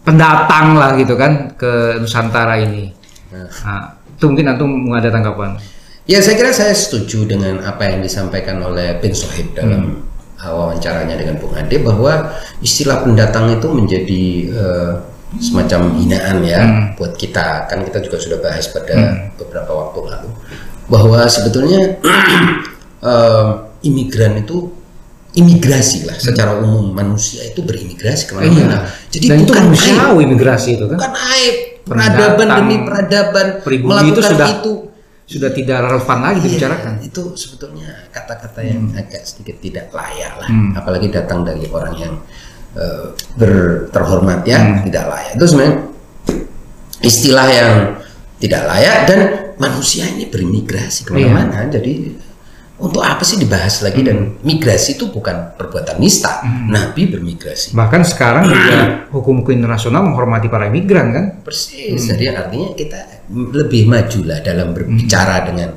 pendatang 0.07 0.79
lah 0.79 0.95
gitu 0.95 1.19
kan 1.19 1.59
ke 1.59 1.99
Nusantara 1.99 2.63
ini. 2.63 2.95
Nah, 3.35 3.99
itu 4.07 4.25
mungkin 4.31 4.55
antum 4.55 4.71
mau 4.71 5.03
ada 5.03 5.11
tanggapan. 5.11 5.59
Ya 6.07 6.23
saya 6.23 6.39
kira 6.39 6.55
saya 6.55 6.75
setuju 6.79 7.27
dengan 7.27 7.59
apa 7.67 7.91
yang 7.91 8.07
disampaikan 8.07 8.63
oleh 8.63 8.95
Bin 9.03 9.15
Sohib 9.15 9.51
dalam 9.55 9.83
uh, 9.83 10.10
wawancaranya 10.49 11.21
dengan 11.21 11.37
Bung 11.37 11.53
Ade 11.53 11.77
bahwa 11.85 12.33
istilah 12.65 13.05
pendatang 13.05 13.53
itu 13.53 13.69
menjadi 13.69 14.23
uh, 14.57 14.93
semacam 15.37 15.95
hinaan 16.01 16.37
ya 16.43 16.61
buat 16.97 17.15
kita. 17.15 17.69
Kan 17.69 17.85
kita 17.85 18.01
juga 18.01 18.17
sudah 18.17 18.39
bahas 18.41 18.67
pada 18.73 19.29
beberapa 19.37 19.71
waktu 19.71 19.99
lalu 20.01 20.31
bahwa 20.91 21.23
sebetulnya 21.29 22.01
uh, 23.05 23.69
imigran 23.85 24.41
itu 24.41 24.73
imigrasi 25.39 26.09
lah. 26.11 26.17
Secara 26.19 26.59
umum 26.59 26.91
manusia 26.91 27.47
itu 27.47 27.63
berimigrasi 27.63 28.27
ke 28.27 28.33
mana-mana. 28.35 28.89
Jadi 29.13 29.27
dan 29.31 29.39
itu 29.45 29.53
bukan 29.55 29.63
aib. 29.63 29.71
manusiawi 29.71 30.21
imigrasi 30.27 30.69
itu 30.75 30.85
kan. 30.91 30.99
bukan 30.99 31.15
aib. 31.37 31.57
Peradaban 31.81 32.49
demi 32.61 32.77
peradaban 32.87 33.47
melakukan 33.67 34.05
itu 34.15 34.21
sudah 34.23 34.49
itu 34.63 34.73
sudah 35.31 35.55
tidak 35.55 35.79
relevan 35.81 36.19
lagi 36.21 36.39
Iya, 36.39 36.47
dibicarakan. 36.51 36.93
itu 37.01 37.23
sebetulnya 37.35 37.87
kata-kata 38.11 38.61
yang 38.61 38.91
agak 38.93 39.23
sedikit 39.23 39.63
tidak 39.63 39.87
layak 39.91 40.35
lah, 40.37 40.49
Hmm. 40.51 40.75
apalagi 40.75 41.07
datang 41.07 41.47
dari 41.47 41.71
orang 41.71 41.95
yang 41.97 42.15
eh, 42.71 43.07
ber- 43.35 43.91
terhormat 43.91 44.43
ya, 44.43 44.59
Hmm. 44.59 44.83
tidak 44.83 45.05
layak. 45.07 45.33
Itu 45.35 45.47
sebenarnya 45.47 45.77
istilah 47.01 47.47
yang 47.49 47.73
tidak 48.39 48.63
layak 48.65 48.97
dan 49.07 49.21
manusia 49.57 50.07
ini 50.07 50.27
berimigrasi 50.27 51.03
ke 51.03 51.11
mana-mana. 51.13 51.67
Iya. 51.67 51.79
Jadi 51.79 51.93
untuk 52.81 53.05
apa 53.05 53.21
sih 53.23 53.37
dibahas 53.37 53.85
lagi 53.85 54.01
dan 54.01 54.41
migrasi 54.41 54.97
itu 54.97 55.13
bukan 55.13 55.55
perbuatan 55.55 56.01
nista. 56.01 56.41
Hmm. 56.41 56.73
Nabi 56.73 57.13
bermigrasi. 57.13 57.77
Bahkan 57.77 58.03
sekarang 58.09 58.49
juga 58.49 59.07
hukum-hukum 59.13 59.53
internasional 59.53 60.01
menghormati 60.01 60.49
para 60.49 60.73
imigran 60.73 61.13
kan. 61.13 61.25
Persis. 61.45 62.01
Hmm. 62.01 62.09
Jadi 62.17 62.25
artinya 62.33 62.69
kita 62.73 63.01
lebih 63.31 63.85
maju 63.87 64.21
lah 64.25 64.39
dalam 64.41 64.73
berbicara 64.73 65.45
Hmm. 65.45 65.47
dengan 65.53 65.69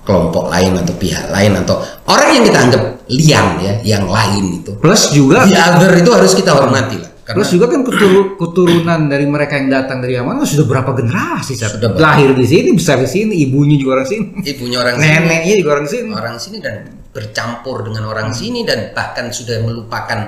kelompok 0.00 0.48
lain 0.48 0.72
atau 0.80 0.94
pihak 0.96 1.28
lain 1.28 1.52
atau 1.60 1.76
orang 2.08 2.28
yang 2.34 2.44
kita 2.48 2.58
anggap 2.58 2.82
liang 3.10 3.48
ya, 3.60 3.72
yang 3.84 4.04
lain 4.08 4.62
itu. 4.62 4.72
Plus 4.80 5.12
juga 5.12 5.44
The 5.44 5.58
other 5.58 5.92
itu 5.98 6.10
harus 6.14 6.32
kita 6.32 6.54
hormati 6.56 6.96
lah. 6.98 7.09
Terus 7.32 7.48
juga 7.50 7.66
kan 7.66 7.80
ketur- 7.82 8.34
keturunan 8.34 9.00
dari 9.06 9.24
mereka 9.24 9.54
yang 9.54 9.68
datang 9.68 9.98
dari 9.98 10.14
Yaman 10.14 10.42
sudah 10.42 10.66
berapa 10.66 10.90
generasi? 10.92 11.54
Sudah 11.54 11.90
berapa? 11.90 12.02
lahir 12.02 12.34
di 12.34 12.42
sini, 12.44 12.74
besar 12.74 12.98
di 12.98 13.06
sini, 13.06 13.34
ibunya 13.40 13.76
juga 13.76 13.96
orang 13.96 14.08
sini, 14.08 14.26
ibunya 14.42 14.78
orang 14.78 14.96
sini 14.96 15.06
neneknya 15.06 15.54
juga 15.58 15.70
orang 15.72 15.88
sini. 15.88 16.10
orang 16.10 16.36
sini 16.36 16.58
dan 16.58 16.74
bercampur 17.10 17.76
dengan 17.82 18.02
orang 18.06 18.28
sini 18.30 18.62
dan 18.62 18.90
bahkan 18.90 19.30
sudah 19.30 19.62
melupakan 19.62 20.18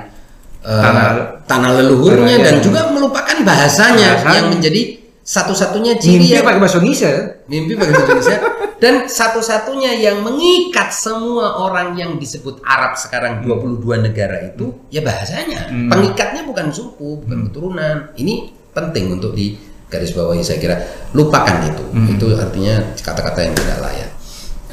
eh, 0.63 0.79
Tanah- 0.79 1.43
tanah, 1.43 1.69
leluhurnya 1.75 2.39
Tanah, 2.39 2.45
dan 2.45 2.55
juga 2.59 2.81
melupakan 2.87 3.37
bahasanya, 3.43 4.09
Bahasanya. 4.15 4.33
yang 4.33 4.45
menjadi 4.47 4.81
satu-satunya 5.23 5.95
ciri 5.95 6.19
Mimpi 6.19 6.35
yang 6.35 6.43
pakai 6.43 6.59
bahasa 6.59 6.77
Indonesia. 6.83 7.11
mimpi 7.47 7.71
bagi 7.79 7.91
Indonesia. 7.95 8.37
Dan 8.83 9.07
satu-satunya 9.07 9.95
yang 9.95 10.19
mengikat 10.19 10.91
semua 10.91 11.55
orang 11.63 11.95
yang 11.95 12.19
disebut 12.19 12.59
Arab 12.67 12.99
sekarang 12.99 13.39
22 13.39 13.79
negara 14.03 14.43
itu 14.43 14.75
ya 14.91 14.99
bahasanya. 14.99 15.71
Pengikatnya 15.71 16.43
bukan 16.43 16.67
suku 16.67 17.23
bukan 17.23 17.47
keturunan. 17.47 18.11
Ini 18.19 18.51
penting 18.75 19.15
untuk 19.15 19.31
di 19.31 19.55
garis 19.87 20.11
bawahi 20.11 20.43
saya 20.43 20.59
kira. 20.59 20.75
Lupakan 21.15 21.63
itu. 21.63 21.83
Itu 22.11 22.35
artinya 22.35 22.91
kata-kata 22.99 23.39
yang 23.39 23.55
tidak 23.55 23.79
layak. 23.79 24.09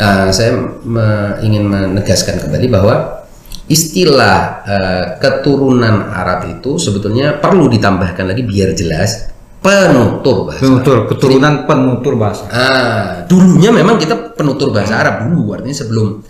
Nah, 0.03 0.27
saya 0.35 0.59
me- 0.83 1.39
ingin 1.47 1.71
menegaskan 1.71 2.43
kembali 2.43 2.67
bahwa 2.67 3.23
istilah 3.71 4.67
eh, 4.67 5.05
keturunan 5.23 6.11
Arab 6.11 6.51
itu 6.51 6.83
sebetulnya 6.83 7.39
perlu 7.39 7.71
ditambahkan 7.71 8.27
lagi 8.27 8.43
biar 8.43 8.75
jelas 8.75 9.31
penutur 9.61 10.49
bahasa 10.49 10.61
Penutur, 10.65 10.97
keturunan 11.09 11.55
penutur 11.69 12.15
bahasa. 12.17 12.45
Ah, 12.49 13.09
dulunya 13.29 13.69
memang 13.69 14.01
kita 14.01 14.33
penutur 14.33 14.73
bahasa 14.73 14.97
Arab 14.97 15.29
dulu, 15.29 15.53
artinya 15.53 15.77
sebelum 15.77 16.25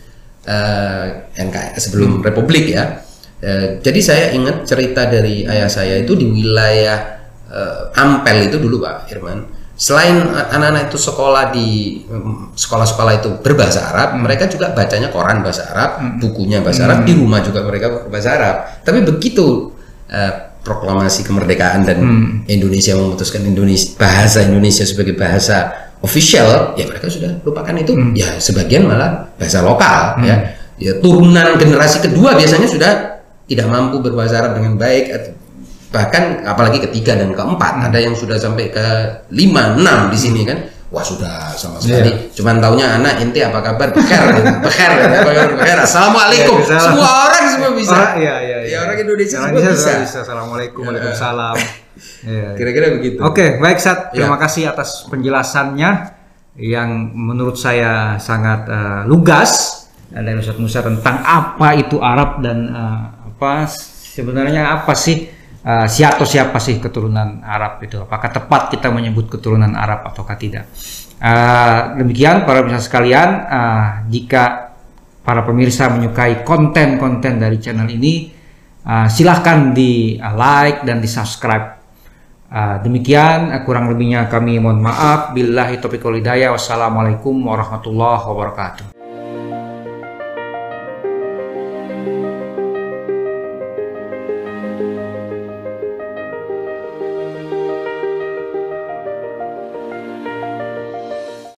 NKRI, 1.36 1.78
sebelum 1.78 2.20
Republik 2.24 2.74
ya. 2.74 3.06
Eh, 3.40 3.80
jadi 3.80 4.00
saya 4.04 4.24
ingat 4.36 4.68
cerita 4.68 5.08
dari 5.08 5.48
ayah 5.48 5.70
saya 5.70 6.04
itu 6.04 6.12
di 6.12 6.28
wilayah 6.28 6.98
eh, 7.48 7.96
Ampel 7.96 8.52
itu 8.52 8.60
dulu 8.60 8.84
Pak 8.84 9.08
Irman. 9.16 9.48
Selain 9.80 10.12
anak-anak 10.20 10.92
itu 10.92 11.00
sekolah 11.00 11.48
di 11.56 12.04
mm, 12.04 12.52
sekolah-sekolah 12.52 13.12
itu 13.16 13.30
berbahasa 13.40 13.96
Arab, 13.96 14.20
mereka 14.20 14.44
juga 14.44 14.76
bacanya 14.76 15.08
koran 15.08 15.40
bahasa 15.40 15.72
Arab, 15.72 16.20
bukunya 16.20 16.60
bahasa 16.60 16.84
Arab, 16.84 17.08
di 17.08 17.16
rumah 17.16 17.40
juga 17.40 17.64
mereka 17.64 18.04
berbahasa 18.04 18.30
Arab. 18.36 18.56
Tapi 18.84 18.98
begitu 19.08 19.72
eh, 20.12 20.49
proklamasi 20.60 21.24
kemerdekaan 21.24 21.88
dan 21.88 21.98
Indonesia 22.44 22.92
memutuskan 22.96 23.44
Indonesia 23.44 23.96
bahasa 23.96 24.44
Indonesia 24.44 24.84
sebagai 24.84 25.16
bahasa 25.16 25.72
official, 26.00 26.76
ya 26.76 26.88
mereka 26.88 27.08
sudah 27.12 27.40
lupakan 27.44 27.74
itu. 27.76 27.92
Ya 28.16 28.36
sebagian 28.40 28.88
malah 28.88 29.28
bahasa 29.36 29.60
lokal 29.64 30.20
ya. 30.24 30.56
Ya 30.80 30.96
turunan 30.96 31.60
generasi 31.60 32.00
kedua 32.00 32.32
biasanya 32.36 32.64
sudah 32.64 32.92
tidak 33.44 33.66
mampu 33.68 34.00
berbahasa 34.00 34.40
Arab 34.40 34.56
dengan 34.56 34.80
baik 34.80 35.36
bahkan 35.90 36.46
apalagi 36.46 36.80
ketiga 36.88 37.18
dan 37.20 37.36
keempat. 37.36 37.90
Ada 37.90 37.98
yang 38.00 38.16
sudah 38.16 38.40
sampai 38.40 38.72
ke 38.72 38.86
lima 39.34 39.76
enam 39.76 40.08
di 40.08 40.16
sini 40.16 40.46
kan 40.48 40.79
wah 40.90 41.04
sudah 41.06 41.54
sama 41.54 41.78
sekali 41.78 42.34
cuman 42.34 42.58
taunya 42.58 42.98
anak 42.98 43.22
inti 43.22 43.38
apa 43.40 43.62
kabar 43.62 43.94
bekar 43.94 44.26
bekar 44.66 44.90
apa 44.98 45.30
kabar 45.30 45.50
bekar 45.54 45.78
assalamualaikum 45.86 46.58
Ya, 46.58 46.66
bisa. 46.66 46.76
semua 46.82 47.10
orang 47.30 47.44
semua 47.46 47.70
bisa 47.72 47.94
Orang, 47.94 48.12
iya, 48.18 48.36
iya, 48.42 48.58
ya 48.58 48.66
iya. 48.66 48.78
orang 48.82 48.98
Indonesia 48.98 49.36
Orang 49.38 49.50
semua 49.54 49.62
bisa, 49.62 49.72
bisa, 49.72 49.92
bisa. 50.02 50.18
Assalamualaikum, 50.26 50.82
waalaikumsalam. 50.84 51.56
Iya, 52.20 52.32
iya. 52.32 52.48
kira-kira 52.56 52.86
begitu 52.96 53.18
Oke, 53.20 53.60
baik 53.60 53.76
Sat. 53.76 54.12
Terima 54.16 54.36
Ya. 54.36 54.40
kasih 54.40 54.62
atas 54.72 55.04
penjelasannya 55.12 55.90
yang 56.56 56.90
menurut 57.12 57.54
saya 57.54 58.16
sangat 58.16 58.64
eh, 58.66 59.02
lugas 59.04 59.84
dari 60.08 60.32
Ustaz 60.34 60.56
Musa 60.56 60.80
tentang 60.80 61.20
apa 61.20 61.76
itu 61.76 62.00
Arab 62.00 62.40
dan 62.40 62.72
eh, 62.72 63.00
apa 63.30 63.68
sebenarnya 64.10 64.80
apa 64.80 64.96
sih 64.96 65.28
eh, 65.64 65.86
siapa 65.88 66.24
siapa 66.24 66.56
sih 66.60 66.80
keturunan 66.80 67.44
Arab 67.44 67.80
itu? 67.84 68.00
Apakah 68.02 68.30
tepat 68.32 68.72
kita 68.72 68.88
menyebut 68.92 69.28
keturunan 69.28 69.72
Arab 69.76 70.08
ataukah 70.08 70.36
tidak? 70.36 70.68
Eh, 71.20 71.80
demikian 72.00 72.48
para 72.48 72.64
pemirsa 72.64 72.80
sekalian, 72.84 73.28
eh, 73.44 73.86
jika 74.08 74.72
para 75.20 75.44
pemirsa 75.44 75.92
menyukai 75.92 76.42
konten-konten 76.42 77.36
dari 77.36 77.60
channel 77.60 77.88
ini, 77.88 78.32
eh, 78.84 79.08
silahkan 79.08 79.72
di 79.76 80.16
like 80.16 80.84
dan 80.84 81.00
di 81.00 81.08
subscribe. 81.08 81.80
Uh, 82.50 82.82
demikian 82.82 83.54
uh, 83.54 83.62
kurang 83.62 83.86
lebihnya 83.86 84.26
kami 84.26 84.58
mohon 84.58 84.82
maaf. 84.82 85.30
Billahi 85.30 85.78
taufiq. 85.78 86.02
Wassalamualaikum 86.02 87.46
warahmatullahi 87.46 88.26
wabarakatuh. 88.26 88.99